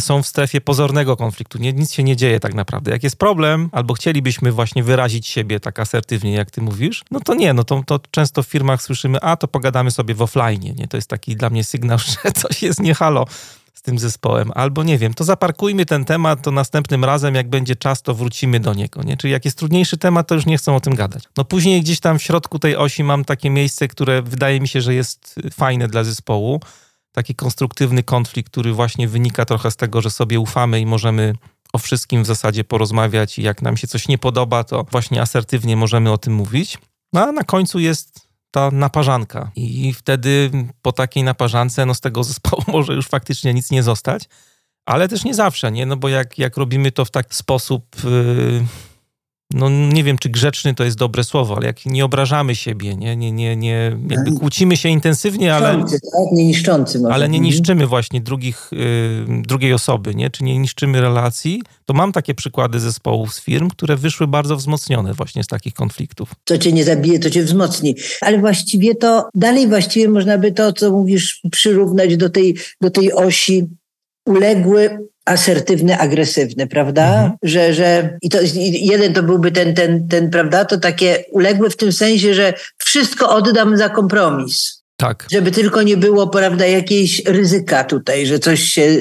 [0.00, 1.58] są w strefie pozornego konfliktu.
[1.58, 2.90] Nie, nic się nie dzieje tak naprawdę.
[2.90, 7.34] Jak jest problem, albo chcielibyśmy właśnie wyrazić siebie tak asertywnie, jak ty mówisz, no to
[7.34, 10.88] nie, no to, to często w firmach słyszymy, a to pogadamy sobie w offline, nie?
[10.88, 13.26] To jest taki dla mnie sygnał, że coś jest nie halo
[13.74, 14.50] z tym zespołem.
[14.54, 18.60] Albo nie wiem, to zaparkujmy ten temat, to następnym razem, jak będzie czas, to wrócimy
[18.60, 19.16] do niego, nie?
[19.16, 21.24] Czyli jak jest trudniejszy temat, to już nie chcą o tym gadać.
[21.36, 24.80] No później gdzieś tam w środku tej osi mam takie miejsce, które wydaje mi się,
[24.80, 26.60] że jest fajne dla zespołu,
[27.12, 31.34] taki konstruktywny konflikt, który właśnie wynika trochę z tego, że sobie ufamy i możemy
[31.72, 35.76] o wszystkim w zasadzie porozmawiać i jak nam się coś nie podoba, to właśnie asertywnie
[35.76, 36.78] możemy o tym mówić.
[37.12, 40.50] No a na końcu jest ta naparzanka i wtedy
[40.82, 44.28] po takiej naparzance no z tego zespołu może już faktycznie nic nie zostać,
[44.86, 45.86] ale też nie zawsze, nie?
[45.86, 48.04] No bo jak, jak robimy to w taki sposób...
[48.04, 48.66] Yy
[49.54, 53.16] no nie wiem, czy grzeczny to jest dobre słowo, ale jak nie obrażamy siebie, nie,
[53.16, 55.76] nie, nie, nie jakby kłócimy się intensywnie, ale...
[55.76, 56.32] Niszczący, tak?
[56.32, 57.14] Nie niszczący może.
[57.14, 58.76] Ale nie niszczymy właśnie drugich, y,
[59.28, 60.30] drugiej osoby, nie?
[60.30, 65.14] Czy nie niszczymy relacji, to mam takie przykłady zespołów z firm, które wyszły bardzo wzmocnione
[65.14, 66.30] właśnie z takich konfliktów.
[66.44, 67.96] Co cię nie zabije, to cię wzmocni.
[68.20, 73.12] Ale właściwie to, dalej właściwie można by to, co mówisz, przyrównać do tej, do tej
[73.12, 73.68] osi
[74.26, 77.06] uległy, asertywny, agresywny, prawda?
[77.06, 77.32] Mhm.
[77.42, 80.64] Że, że i to i jeden to byłby ten, ten, ten, prawda?
[80.64, 84.82] To takie uległe w tym sensie, że wszystko oddam za kompromis.
[84.96, 85.26] Tak.
[85.32, 88.98] Żeby tylko nie było, prawda, jakiejś ryzyka tutaj, że coś się.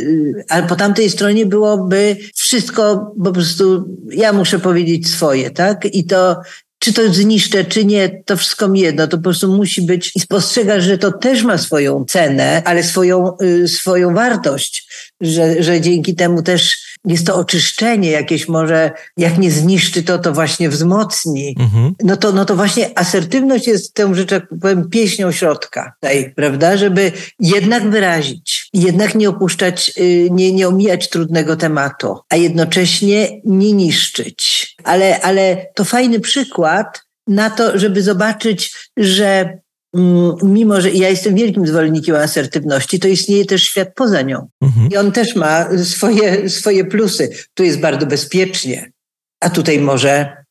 [0.50, 3.86] Ale po tamtej stronie byłoby wszystko po prostu.
[4.12, 5.86] Ja muszę powiedzieć swoje, tak?
[5.86, 6.36] I to.
[6.84, 9.08] Czy to zniszczę, czy nie, to wszystko mi jedno.
[9.08, 10.12] To po prostu musi być.
[10.16, 14.88] I spostrzegasz, że to też ma swoją cenę, ale swoją, y, swoją wartość,
[15.22, 20.34] że, że dzięki temu też jest to oczyszczenie jakieś może, jak nie zniszczy to, to
[20.34, 21.94] właśnie wzmocni Mhm.
[22.04, 26.78] no to, no to właśnie asertywność jest tą rzecz, jak powiem, pieśnią środka, tej, prawda?
[26.78, 33.74] Żeby jednak wyrazić, jednak nie opuszczać, y, nie, nie omijać trudnego tematu, a jednocześnie nie
[33.74, 34.68] niszczyć.
[34.84, 39.60] Ale, ale to fajny przykład na to, żeby zobaczyć, że
[39.96, 44.48] mm, mimo, że ja jestem wielkim zwolennikiem asertywności, to istnieje też świat poza nią.
[44.62, 44.90] Mhm.
[44.92, 47.30] I on też ma swoje, swoje plusy.
[47.54, 48.92] Tu jest bardzo bezpiecznie,
[49.40, 50.42] a tutaj może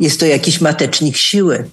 [0.00, 1.64] jest to jakiś matecznik siły.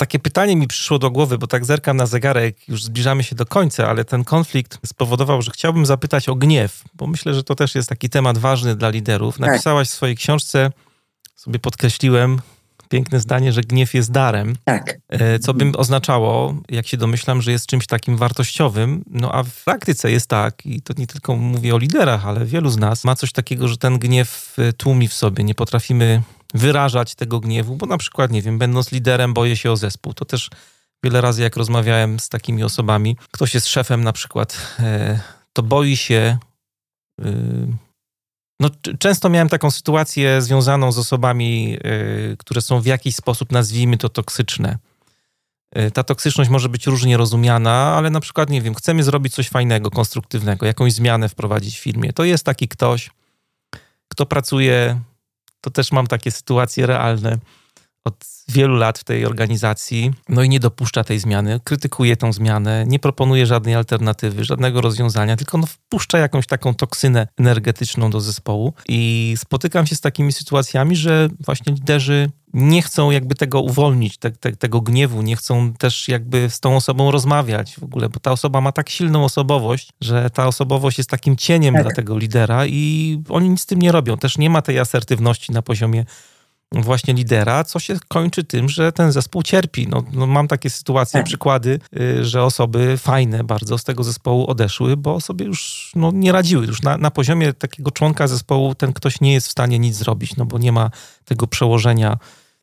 [0.00, 3.46] Takie pytanie mi przyszło do głowy, bo tak zerkam na zegarek, już zbliżamy się do
[3.46, 7.74] końca, ale ten konflikt spowodował, że chciałbym zapytać o gniew, bo myślę, że to też
[7.74, 9.38] jest taki temat ważny dla liderów.
[9.38, 10.70] Napisałaś w swojej książce,
[11.36, 12.40] sobie podkreśliłem,
[12.88, 14.98] piękne zdanie, że gniew jest darem, Tak.
[15.08, 19.04] e, co by oznaczało, jak się domyślam, że jest czymś takim wartościowym.
[19.10, 22.70] No a w praktyce jest tak, i to nie tylko mówię o liderach, ale wielu
[22.70, 25.44] z nas ma coś takiego, że ten gniew e, tłumi w sobie.
[25.44, 26.22] Nie potrafimy
[26.54, 30.14] wyrażać tego gniewu, bo na przykład, nie wiem, będąc liderem, boję się o zespół.
[30.14, 30.50] To też
[31.04, 35.20] wiele razy, jak rozmawiałem z takimi osobami, ktoś jest szefem na przykład, e,
[35.52, 36.38] to boi się.
[37.20, 37.66] y,
[38.60, 41.76] No, często miałem taką sytuację związaną z osobami,
[42.32, 44.78] y, które są w jakiś sposób, nazwijmy to, toksyczne.
[45.94, 49.90] Ta toksyczność może być różnie rozumiana, ale na przykład, nie wiem, chcemy zrobić coś fajnego,
[49.90, 52.12] konstruktywnego, jakąś zmianę wprowadzić w firmie.
[52.12, 53.10] To jest taki ktoś,
[54.08, 55.00] kto pracuje,
[55.60, 57.38] to też mam takie sytuacje realne
[58.04, 62.84] od wielu lat w tej organizacji, no i nie dopuszcza tej zmiany, krytykuje tą zmianę,
[62.86, 68.72] nie proponuje żadnej alternatywy, żadnego rozwiązania, tylko no wpuszcza jakąś taką toksynę energetyczną do zespołu
[68.88, 74.30] i spotykam się z takimi sytuacjami, że właśnie liderzy nie chcą jakby tego uwolnić, te,
[74.30, 78.32] te, tego gniewu, nie chcą też jakby z tą osobą rozmawiać w ogóle, bo ta
[78.32, 81.82] osoba ma tak silną osobowość, że ta osobowość jest takim cieniem Tak.
[81.82, 84.16] dla tego lidera i oni nic z tym nie robią.
[84.16, 86.04] Też nie ma tej asertywności na poziomie
[86.72, 89.88] właśnie lidera, co się kończy tym, że ten zespół cierpi.
[89.88, 91.26] No, no mam takie sytuacje, Tak.
[91.26, 96.32] przykłady, y, że osoby fajne bardzo z tego zespołu odeszły, bo sobie już no, nie
[96.32, 96.66] radziły.
[96.66, 100.36] Już na, na poziomie takiego członka zespołu ten ktoś nie jest w stanie nic zrobić,
[100.36, 100.90] no bo nie ma
[101.24, 102.18] tego przełożenia,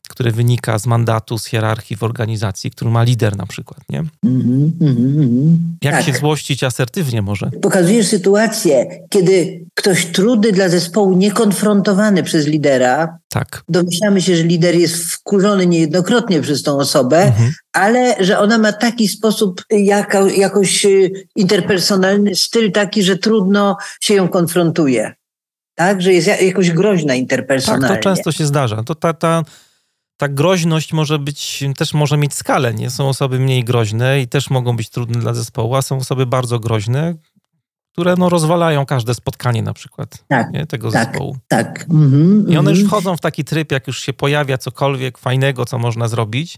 [0.08, 3.99] które wynika z mandatu, z hierarchii w organizacji, który ma lider na przykład, nie?
[3.99, 5.78] Mhm, mhm, mhm.
[5.84, 6.05] Jak tak.
[6.05, 7.51] się złościć asertywnie może?
[7.62, 13.64] Pokazujesz sytuację, kiedy ktoś trudny dla zespołu, niekonfrontowany przez lidera, Tak.
[13.70, 17.51] domyślamy się, że lider jest wkurzony niejednokrotnie przez tą osobę, Mhm.
[17.74, 24.14] ale że ona ma taki sposób, jaka, jakoś y, interpersonalny styl taki, że trudno się
[24.14, 25.14] ją konfrontuje.
[25.76, 27.97] Tak, że jest ja- jakoś groźna Tak, interpersonalnie.
[27.97, 28.84] to często się zdarza.
[28.84, 29.43] To ta, ta,
[30.18, 32.89] ta groźność może być, też może mieć skalę, nie?
[32.89, 36.59] Są osoby mniej groźne i też mogą być trudne dla zespołu, a są osoby bardzo
[36.59, 37.15] groźne,
[37.91, 40.65] które no rozwalają każde spotkanie na przykład Tak, nie?
[40.65, 41.07] tego tak.
[41.07, 41.38] zespołu.
[41.47, 41.86] Tak.
[41.89, 42.88] Mhm, I one już mhm.
[42.88, 46.57] wchodzą w taki tryb, jak już się pojawia cokolwiek fajnego, co można zrobić,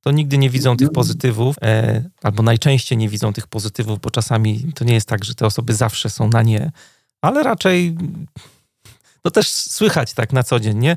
[0.00, 4.72] to nigdy nie widzą tych pozytywów, e, albo najczęściej nie widzą tych pozytywów, bo czasami
[4.74, 6.72] to nie jest tak, że te osoby zawsze są na nie,
[7.22, 7.96] ale raczej
[9.22, 10.96] to też słychać tak na co dzień, nie?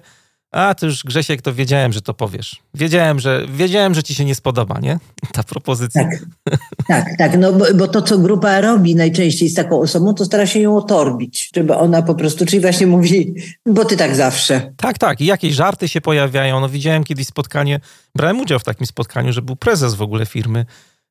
[0.52, 2.62] A, to już Grzesiek, to wiedziałem, że to powiesz.
[2.74, 5.00] Wiedziałem, że, wiedziałem, że ci się nie spodoba, nie?
[5.34, 6.04] Ta propozycja.
[6.04, 6.20] Tak,
[6.88, 7.38] tak, tak.
[7.38, 10.78] No bo, bo to, co grupa robi najczęściej z taką osobą, to stara się ją
[10.78, 13.36] otorbić, żeby ona po prostu, czyli właśnie mówi,
[13.66, 14.74] bo ty tak zawsze.
[14.78, 15.22] Tak, tak.
[15.22, 16.60] I jakieś żarty się pojawiają.
[16.60, 17.80] No widziałem kiedyś spotkanie,
[18.16, 20.66] brałem udział w takim spotkaniu, że był prezes w ogóle firmy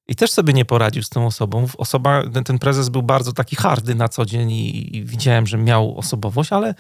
[0.09, 1.67] i też sobie nie poradził z tą osobą.
[1.79, 5.59] Osoba, ten, ten prezes był bardzo taki hardy na co dzień i, i widziałem, że
[5.59, 6.75] miał osobowość, ale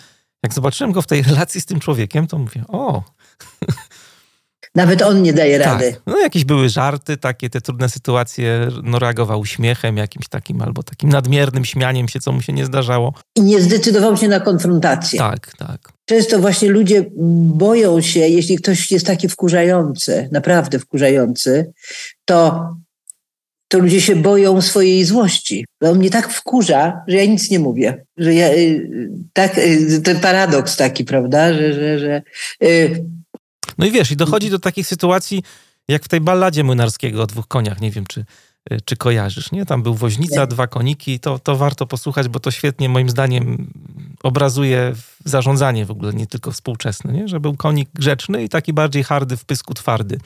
[0.46, 3.02] jak zobaczyłem go w tej relacji z tym człowiekiem, to mówię, o,
[4.74, 5.66] Nawet on nie daje tak.
[5.66, 5.96] rady.
[6.06, 11.08] No jakieś były żarty, takie te trudne sytuacje, no reagował śmiechem jakimś takim albo takim
[11.08, 13.14] nadmiernym śmianiem się, co mu się nie zdarzało.
[13.36, 15.18] I nie zdecydował się na konfrontację.
[15.18, 15.92] Tak, tak.
[16.04, 17.04] Często właśnie ludzie
[17.54, 21.72] boją się, jeśli ktoś jest taki wkurzający, naprawdę wkurzający,
[22.24, 22.68] to
[23.76, 25.66] to ludzie się boją swojej złości.
[25.80, 28.04] On mnie tak wkurza, że ja nic nie mówię.
[28.16, 32.22] Że ja, y, tak, y, ten paradoks taki, prawda, że, że, że
[32.62, 33.04] y,
[33.78, 35.42] no i wiesz, i dochodzi do takich sytuacji,
[35.88, 38.24] jak w tej balladzie młynarskiego o dwóch koniach, nie wiem, czy,
[38.84, 39.66] czy kojarzysz, nie?
[39.66, 40.46] Tam był woźnica, nie.
[40.46, 43.72] dwa koniki, to, to warto posłuchać, bo to świetnie moim zdaniem
[44.22, 44.92] obrazuje
[45.24, 47.28] zarządzanie w ogóle, nie tylko współczesne, nie?
[47.28, 50.18] Że był konik grzeczny i taki bardziej hardy w pysku twardy.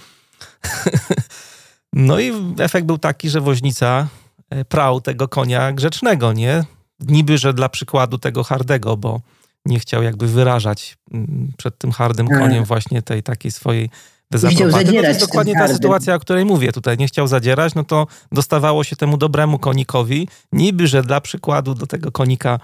[1.93, 4.09] no i efekt był taki, że woźnica
[4.51, 6.64] e, prał tego konia grzecznego, nie?
[7.01, 9.20] Niby, że dla przykładu tego hardego, bo
[9.64, 13.91] nie chciał jakby wyrażać mm, przed tym hardym koniem właśnie tej takiej swojej
[14.30, 14.84] dezaprobaty.
[14.84, 16.99] No to jest dokładnie ta sytuacja, o której mówię tutaj.
[16.99, 21.86] Nie chciał zadzierać, no to dostawało się temu dobremu konikowi, niby, że dla przykładu do
[21.86, 22.61] tego konika,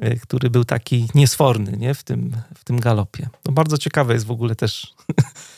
[0.00, 1.94] e, który był taki niesforny nie?
[1.94, 3.28] W, tym, w tym galopie.
[3.42, 4.94] To bardzo ciekawe jest w ogóle też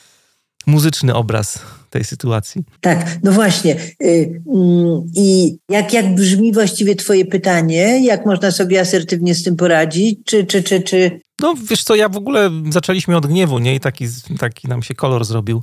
[0.68, 1.58] muzyczny obraz
[1.90, 2.64] tej sytuacji.
[2.80, 3.76] Tak, no właśnie.
[4.02, 8.04] Y, mm, I jak, jak brzmi właściwie twoje pytanie?
[8.04, 10.18] Jak można sobie asertywnie z tym poradzić?
[10.24, 11.20] Czy, czy, czy, czy...
[11.40, 13.74] No wiesz co, ja w ogóle zaczęliśmy od gniewu, nie?
[13.74, 14.06] I taki,
[14.38, 15.62] taki nam się kolor zrobił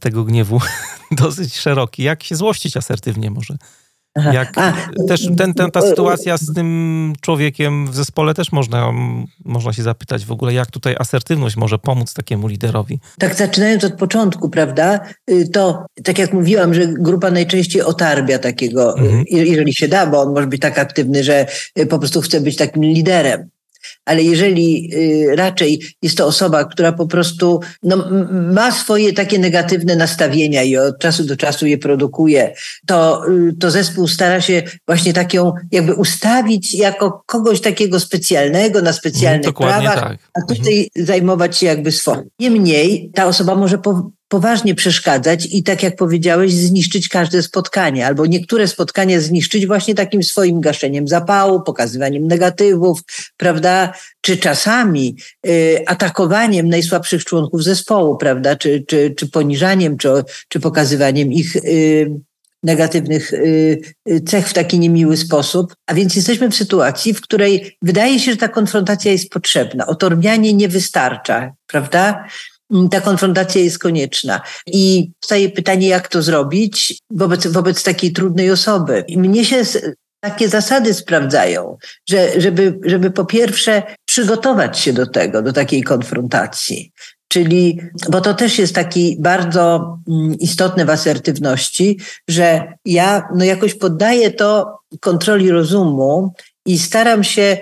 [0.00, 0.60] tego gniewu
[1.10, 2.02] dosyć szeroki.
[2.02, 3.56] Jak się złościć asertywnie może?
[4.16, 4.72] Jak A,
[5.08, 8.92] też ten, ten, ta sytuacja z tym człowiekiem w zespole też można,
[9.44, 13.00] można się zapytać w ogóle, jak tutaj asertywność może pomóc takiemu liderowi.
[13.18, 15.00] Tak zaczynając od początku, prawda,
[15.30, 19.24] y, to tak jak mówiłam, że grupa najczęściej otarbia takiego, y, mhm.
[19.28, 21.46] jeżeli się da, bo on może być tak aktywny, że
[21.78, 23.48] y, po prostu chce być takim liderem
[24.04, 28.08] ale jeżeli y, raczej jest to osoba, która po prostu no,
[28.52, 32.54] ma swoje takie negatywne nastawienia i od czasu do czasu je produkuje,
[32.86, 38.82] to, y, to zespół stara się właśnie tak ją jakby ustawić jako kogoś takiego specjalnego,
[38.82, 40.18] na specjalnych mm, prawach, tak.
[40.34, 41.06] a tutaj mhm.
[41.06, 42.28] zajmować się jakby swoim.
[42.38, 48.26] Niemniej ta osoba może po, poważnie przeszkadzać i tak jak powiedziałeś, zniszczyć każde spotkanie, albo
[48.26, 53.00] niektóre spotkania zniszczyć właśnie takim swoim gaszeniem zapału, pokazywaniem negatywów,
[53.36, 53.91] prawda?
[54.20, 55.16] Czy czasami
[55.46, 58.56] y, atakowaniem najsłabszych członków zespołu, prawda?
[58.56, 60.08] Czy, czy, czy poniżaniem, czy,
[60.48, 62.10] czy pokazywaniem ich y,
[62.62, 63.80] negatywnych y,
[64.26, 65.74] cech w taki niemiły sposób.
[65.86, 69.86] A więc jesteśmy w sytuacji, w której wydaje się, że ta konfrontacja jest potrzebna.
[69.86, 72.24] Otormianie nie wystarcza, prawda?
[72.72, 74.40] Mm, ta konfrontacja jest konieczna.
[74.66, 79.04] I powstaje pytanie, jak to zrobić wobec, wobec takiej trudnej osoby.
[79.08, 79.62] I mnie się
[80.22, 81.76] takie zasady sprawdzają,
[82.08, 86.92] że, żeby, żeby po pierwsze przygotować się do tego, do takiej konfrontacji.
[87.28, 93.74] Czyli, bo to też jest taki bardzo mm, istotne w asertywności, że ja no jakoś
[93.74, 96.32] poddaję to kontroli rozumu
[96.66, 97.58] i staram się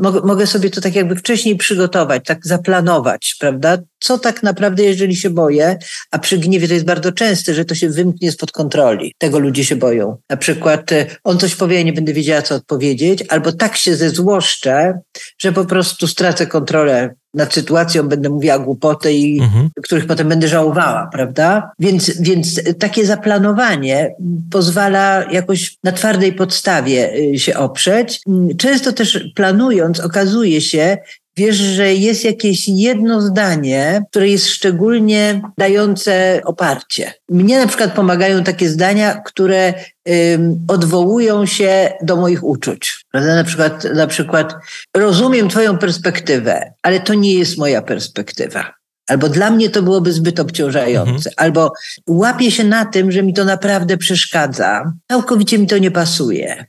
[0.00, 3.78] mogę, mogę sobie to tak jakby wcześniej przygotować, tak zaplanować, prawda?
[4.00, 5.78] Co tak naprawdę, jeżeli się boję,
[6.10, 9.14] a przy gniewie to jest bardzo częste, że to się wymknie spod kontroli.
[9.18, 10.16] Tego ludzie się boją.
[10.30, 13.96] Na przykład y, on coś powie, ja nie będę wiedziała, co odpowiedzieć, albo tak się
[13.96, 15.00] zezłoszczę,
[15.38, 19.70] że po prostu stracę kontrolę nad sytuacją, będę mówiła głupoty, i mhm.
[19.82, 21.70] których potem będę żałowała, prawda?
[21.78, 24.14] Więc, więc takie zaplanowanie
[24.50, 28.20] pozwala jakoś na twardej podstawie y, się oprzeć.
[28.58, 30.98] Często też planując okazuje się,
[31.36, 37.14] wiesz, że jest jakieś jedno zdanie, które jest szczególnie dające oparcie.
[37.28, 39.74] Mnie na przykład pomagają takie zdania, które
[40.06, 43.04] um, odwołują się do moich uczuć.
[43.12, 43.34] Prawda?
[43.34, 44.54] Na przykład, na przykład
[44.96, 48.74] rozumiem twoją perspektywę, ale to nie jest moja perspektywa.
[49.08, 51.34] Albo dla mnie to byłoby zbyt obciążające, mhm.
[51.36, 51.72] albo
[52.06, 56.66] łapię się na tym, że mi to naprawdę przeszkadza, całkowicie mi to nie pasuje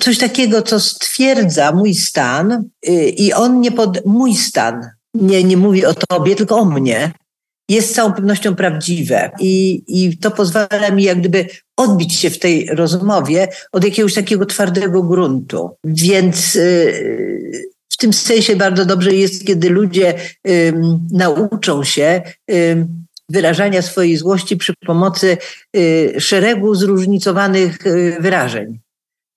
[0.00, 5.56] coś takiego, co stwierdza mój stan y, i on nie pod mój stan, nie, nie
[5.56, 7.12] mówi o tobie, tylko o mnie,
[7.68, 9.30] jest z całą pewnością prawdziwe.
[9.40, 14.46] I, I to pozwala mi jak gdyby odbić się w tej rozmowie od jakiegoś takiego
[14.46, 15.70] twardego gruntu.
[15.84, 20.14] Więc y, w tym sensie bardzo dobrze jest, kiedy ludzie
[21.12, 22.22] nauczą się
[23.28, 25.36] wyrażania swojej złości przy pomocy
[25.76, 27.78] y, szeregu zróżnicowanych
[28.20, 28.78] wyrażeń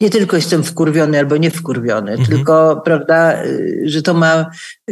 [0.01, 2.29] nie tylko jestem wkurwiony albo nie wkurwiony, mhm.
[2.29, 3.43] tylko, prawda,
[3.83, 4.45] że to ma,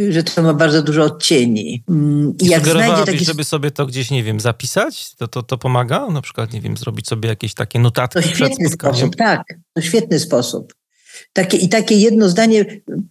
[0.10, 1.84] że to ma bardzo dużo odcieni.
[1.90, 3.26] Mm, I jak znajdzie taki...
[3.26, 5.16] żeby sobie to gdzieś, nie wiem, zapisać?
[5.16, 6.08] To, to, to pomaga?
[6.08, 9.42] Na przykład, nie wiem, zrobić sobie jakieś takie notatki to świetny sposób, tak.
[9.74, 10.74] To świetny sposób.
[11.34, 12.66] Takie, I takie jedno zdanie,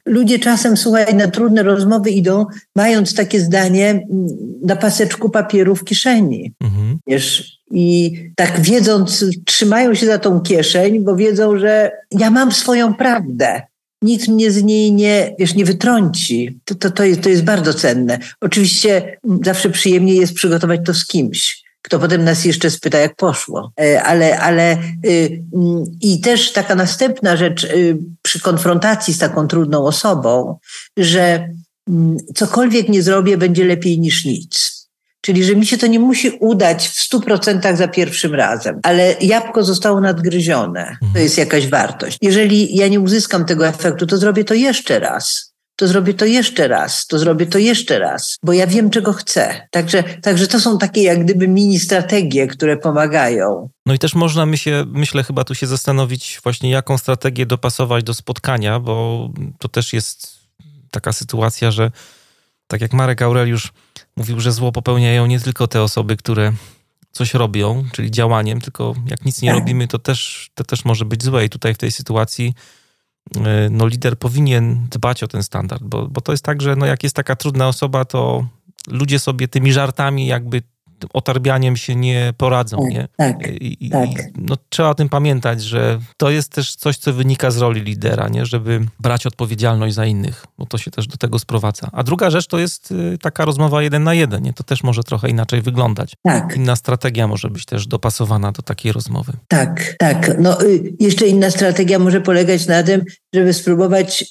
[0.07, 4.27] ludzie czasem, słuchaj, na trudne rozmowy idą, mając takie zdanie mm,
[4.63, 6.55] na paseczku papieru w kieszeni.
[6.63, 7.56] Mhm również.
[7.71, 13.63] I tak wiedząc, trzymają się za tą kieszeń, bo wiedzą, że ja mam swoją prawdę.
[14.03, 16.61] Nikt mnie z niej nie, wiesz, nie wytrąci.
[16.65, 18.19] To, to, to, jest, to jest bardzo cenne.
[18.41, 23.73] Oczywiście zawsze przyjemniej jest przygotować to z kimś kto potem nas jeszcze spyta, jak poszło.
[23.81, 29.49] E, ale, ale y, mm, i też taka następna rzecz y, przy konfrontacji z taką
[29.49, 30.59] trudną osobą,
[30.97, 31.49] że
[31.89, 34.76] mm, cokolwiek nie zrobię, będzie lepiej niż nic.
[35.27, 39.15] Czyli, że mi się to nie musi udać w stu procentach za pierwszym razem, ale
[39.21, 40.97] jabłko zostało nadgryzione.
[41.01, 41.25] To mhm.
[41.25, 42.19] jest jakaś wartość.
[42.23, 46.69] Jeżeli ja nie uzyskam tego efektu, to zrobię to jeszcze raz to zrobię to jeszcze
[46.69, 49.69] raz, to zrobię to jeszcze raz, bo ja wiem, czego chcę.
[49.71, 53.69] Także, także to są takie jak gdyby mini strategie, które pomagają.
[53.87, 58.05] No i też można my się, myślę, chyba tu się zastanowić właśnie, jaką strategię dopasować
[58.05, 60.39] do spotkania, bo to też jest
[60.91, 61.91] taka sytuacja, że
[62.67, 63.73] tak jak Marek Aureliusz
[64.17, 66.53] mówił, że zło popełniają nie tylko te osoby, które
[67.13, 71.25] coś robią, czyli działaniem, tylko jak nic nie robimy, to też, to też może być
[71.25, 71.45] złe.
[71.45, 72.55] I tutaj w tej sytuacji
[73.35, 76.87] E, no, lider powinien dbać o ten standard, bo, bo to jest tak, że no,
[76.87, 78.47] jak jest taka trudna osoba, to
[78.89, 80.63] ludzie sobie tymi żartami jakby
[81.13, 82.77] otarbianiem się nie poradzą.
[82.77, 83.09] Tak, nie?
[83.17, 84.09] Tak, I, tak.
[84.37, 88.29] No, trzeba o tym pamiętać, że to jest też coś, co wynika z roli lidera,
[88.29, 88.47] nie?
[88.47, 91.89] żeby brać odpowiedzialność za innych, bo to się też do tego sprowadza.
[91.93, 94.43] A druga rzecz to jest y, taka rozmowa jeden na jeden.
[94.43, 94.53] Nie?
[94.53, 96.13] To też może trochę inaczej wyglądać.
[96.23, 96.57] Tak.
[96.57, 99.33] Inna strategia może być też dopasowana do takiej rozmowy.
[99.49, 100.31] Tak, tak.
[100.39, 103.03] No, y, jeszcze inna strategia może polegać na tym,
[103.35, 104.25] żeby spróbować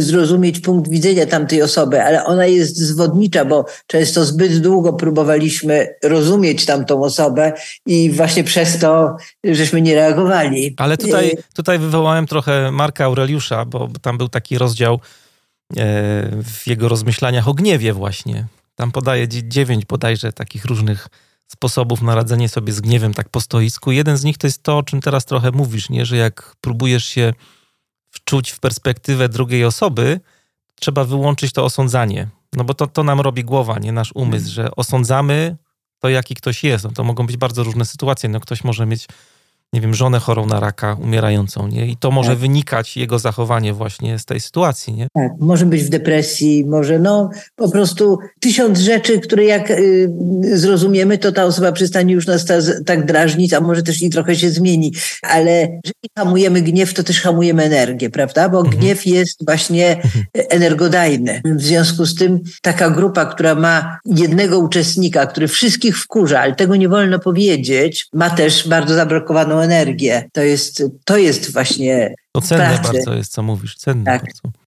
[0.00, 6.66] zrozumieć punkt widzenia tamtej osoby, ale ona jest zwodnicza, bo często zbyt długo próbowaliśmy rozumieć
[6.66, 7.52] tamtą osobę
[7.86, 10.74] i właśnie przez to żeśmy nie reagowali.
[10.76, 14.98] Ale tutaj, tutaj wywołałem trochę Marka Aureliusza, bo tam był taki rozdział e,
[16.42, 18.46] w jego rozmyślaniach o gniewie właśnie.
[18.74, 21.08] Tam podaje dziewięć bodajże takich różnych
[21.46, 23.92] sposobów na radzenie sobie z gniewem tak po stoisku.
[23.92, 26.06] Jeden z nich to jest to, o czym teraz trochę mówisz, nie?
[26.06, 27.32] że jak próbujesz się
[28.14, 30.20] wczuć w perspektywę drugiej osoby,
[30.74, 32.28] trzeba wyłączyć to osądzanie.
[32.52, 35.56] No bo to, to nam robi głowa, nie nasz umysł, że osądzamy
[35.98, 36.84] to, jaki ktoś jest.
[36.84, 38.28] No to mogą być bardzo różne sytuacje.
[38.28, 39.08] No ktoś może mieć
[39.74, 41.86] nie wiem, żonę chorą na raka, umierającą, nie?
[41.86, 42.38] I to może tak.
[42.38, 45.08] wynikać, jego zachowanie właśnie z tej sytuacji, nie?
[45.14, 50.10] Tak, może być w depresji, może no po prostu tysiąc rzeczy, które jak y,
[50.52, 52.54] zrozumiemy, to ta osoba przestanie już nas ta,
[52.86, 54.92] tak drażnić, a może też i trochę się zmieni.
[55.22, 58.48] Ale jeżeli hamujemy gniew, to też hamujemy energię, prawda?
[58.48, 58.76] Bo mhm.
[58.76, 60.24] gniew jest właśnie mhm.
[60.34, 61.42] energodajny.
[61.44, 66.76] W związku z tym taka grupa, która ma jednego uczestnika, który wszystkich wkurza, ale tego
[66.76, 70.28] nie wolno powiedzieć, ma też bardzo zablokowaną energię.
[70.32, 72.14] To jest, to jest właśnie.
[72.32, 72.92] To cenne pracy.
[72.92, 73.76] bardzo jest, co mówisz.
[73.76, 74.22] Cenne tak.
[74.22, 74.64] bardzo.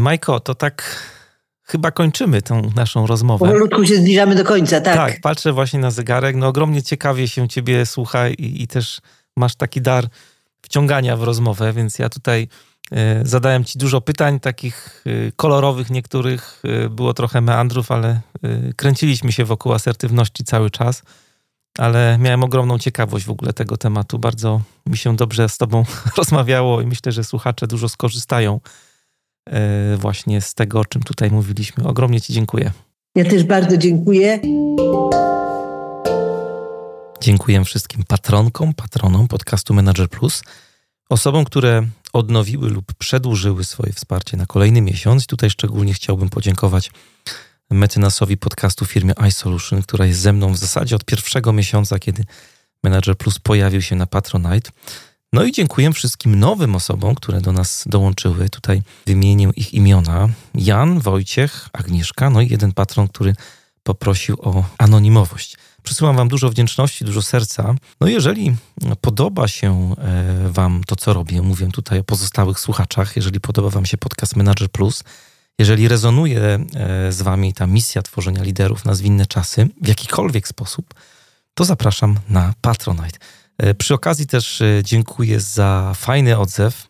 [0.00, 1.02] Majko, to tak
[1.62, 3.46] chyba kończymy tą naszą rozmowę.
[3.46, 4.94] Powolutku się zbliżamy do końca, tak.
[4.94, 6.36] Tak, patrzę właśnie na zegarek.
[6.36, 9.00] No ogromnie ciekawie się ciebie słucha i, i też
[9.36, 10.04] masz taki dar
[10.62, 12.48] wciągania w rozmowę, więc ja tutaj
[13.22, 16.62] zadałem Ci dużo pytań, takich e, kolorowych niektórych.
[16.64, 18.20] E, było trochę meandrów, ale
[18.76, 21.02] kręciliśmy się wokół asertywności cały czas.
[21.78, 24.18] Ale miałem ogromną ciekawość w ogóle tego tematu.
[24.18, 25.84] Bardzo mi się dobrze z Tobą
[26.18, 28.60] rozmawiało i myślę, że słuchacze dużo skorzystają
[29.96, 31.84] właśnie z tego, o czym tutaj mówiliśmy.
[31.84, 32.72] Ogromnie Ci dziękuję.
[33.14, 34.40] Ja też bardzo dziękuję.
[37.20, 40.42] Dziękuję wszystkim patronkom, patronom podcastu Manager Plus,
[41.08, 41.82] osobom, które
[42.16, 45.26] odnowiły lub przedłużyły swoje wsparcie na kolejny miesiąc.
[45.26, 46.90] Tutaj szczególnie chciałbym podziękować
[47.70, 52.24] mecenasowi podcastu firmie iSolution, która jest ze mną w zasadzie od pierwszego miesiąca, kiedy
[52.82, 54.70] Manager Plus pojawił się na Patronite.
[55.32, 58.48] No i dziękuję wszystkim nowym osobom, które do nas dołączyły.
[58.48, 60.28] Tutaj wymienię ich imiona.
[60.54, 63.34] Jan, Wojciech, Agnieszka, no i jeden patron, który
[63.82, 65.56] poprosił o anonimowość.
[65.86, 67.74] Przysyłam Wam dużo wdzięczności, dużo serca.
[68.00, 68.56] No jeżeli
[69.00, 73.86] podoba się e, Wam to, co robię, mówię tutaj o pozostałych słuchaczach, jeżeli podoba Wam
[73.86, 75.04] się podcast Manager Plus,
[75.58, 80.94] jeżeli rezonuje e, z Wami ta misja tworzenia liderów na zwinne czasy w jakikolwiek sposób,
[81.54, 83.18] to zapraszam na Patronite.
[83.58, 86.88] E, przy okazji też dziękuję za fajny odzew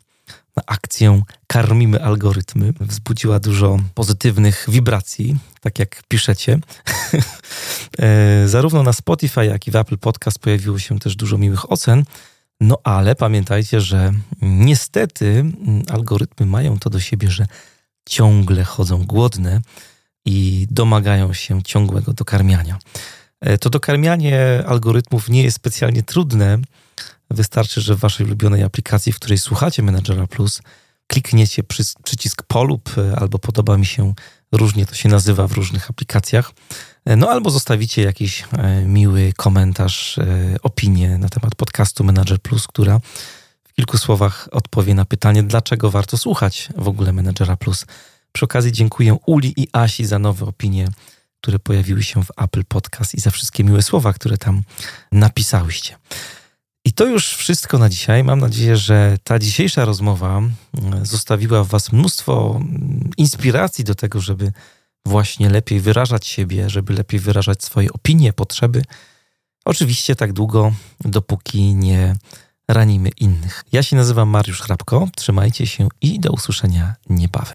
[0.66, 2.72] akcję Karmimy Algorytmy.
[2.80, 6.58] Wzbudziła dużo pozytywnych wibracji, tak jak piszecie.
[7.98, 12.04] E, zarówno na Spotify, jak i w Apple Podcast pojawiło się też dużo miłych ocen.
[12.60, 17.46] No ale pamiętajcie, że niestety mm, algorytmy mają to do siebie, że
[18.08, 19.60] ciągle chodzą głodne
[20.24, 22.78] i domagają się ciągłego dokarmiania.
[23.40, 26.58] E, to dokarmianie algorytmów nie jest specjalnie trudne,
[27.30, 30.62] Wystarczy, że w waszej ulubionej aplikacji, w której słuchacie Managera Plus,
[31.06, 34.14] klikniecie przy, przycisk polub, albo podoba mi się,
[34.52, 36.52] różnie to się nazywa w różnych aplikacjach.
[37.16, 38.44] No albo zostawicie jakiś
[38.84, 40.18] miły komentarz,
[40.62, 43.00] opinię na temat podcastu Manager Plus, która
[43.64, 47.86] w kilku słowach odpowie na pytanie, dlaczego warto słuchać w ogóle Managera Plus.
[48.32, 50.88] Przy okazji dziękuję Uli i Asi za nowe opinie,
[51.40, 54.62] które pojawiły się w Apple Podcast i za wszystkie miłe słowa, które tam
[55.12, 55.96] napisałyście.
[56.96, 58.24] To już wszystko na dzisiaj.
[58.24, 64.20] Mam nadzieję, że ta dzisiejsza rozmowa mm, zostawiła w Was mnóstwo mm, inspiracji do tego,
[64.20, 64.52] żeby
[65.06, 68.82] właśnie lepiej wyrażać siebie, żeby lepiej wyrażać swoje opinie, potrzeby.
[69.64, 72.14] Oczywiście tak długo, dopóki nie
[72.68, 73.64] ranimy innych.
[73.72, 75.08] Ja się nazywam Mariusz Hrabko.
[75.16, 77.54] Trzymajcie się i do usłyszenia niebawem.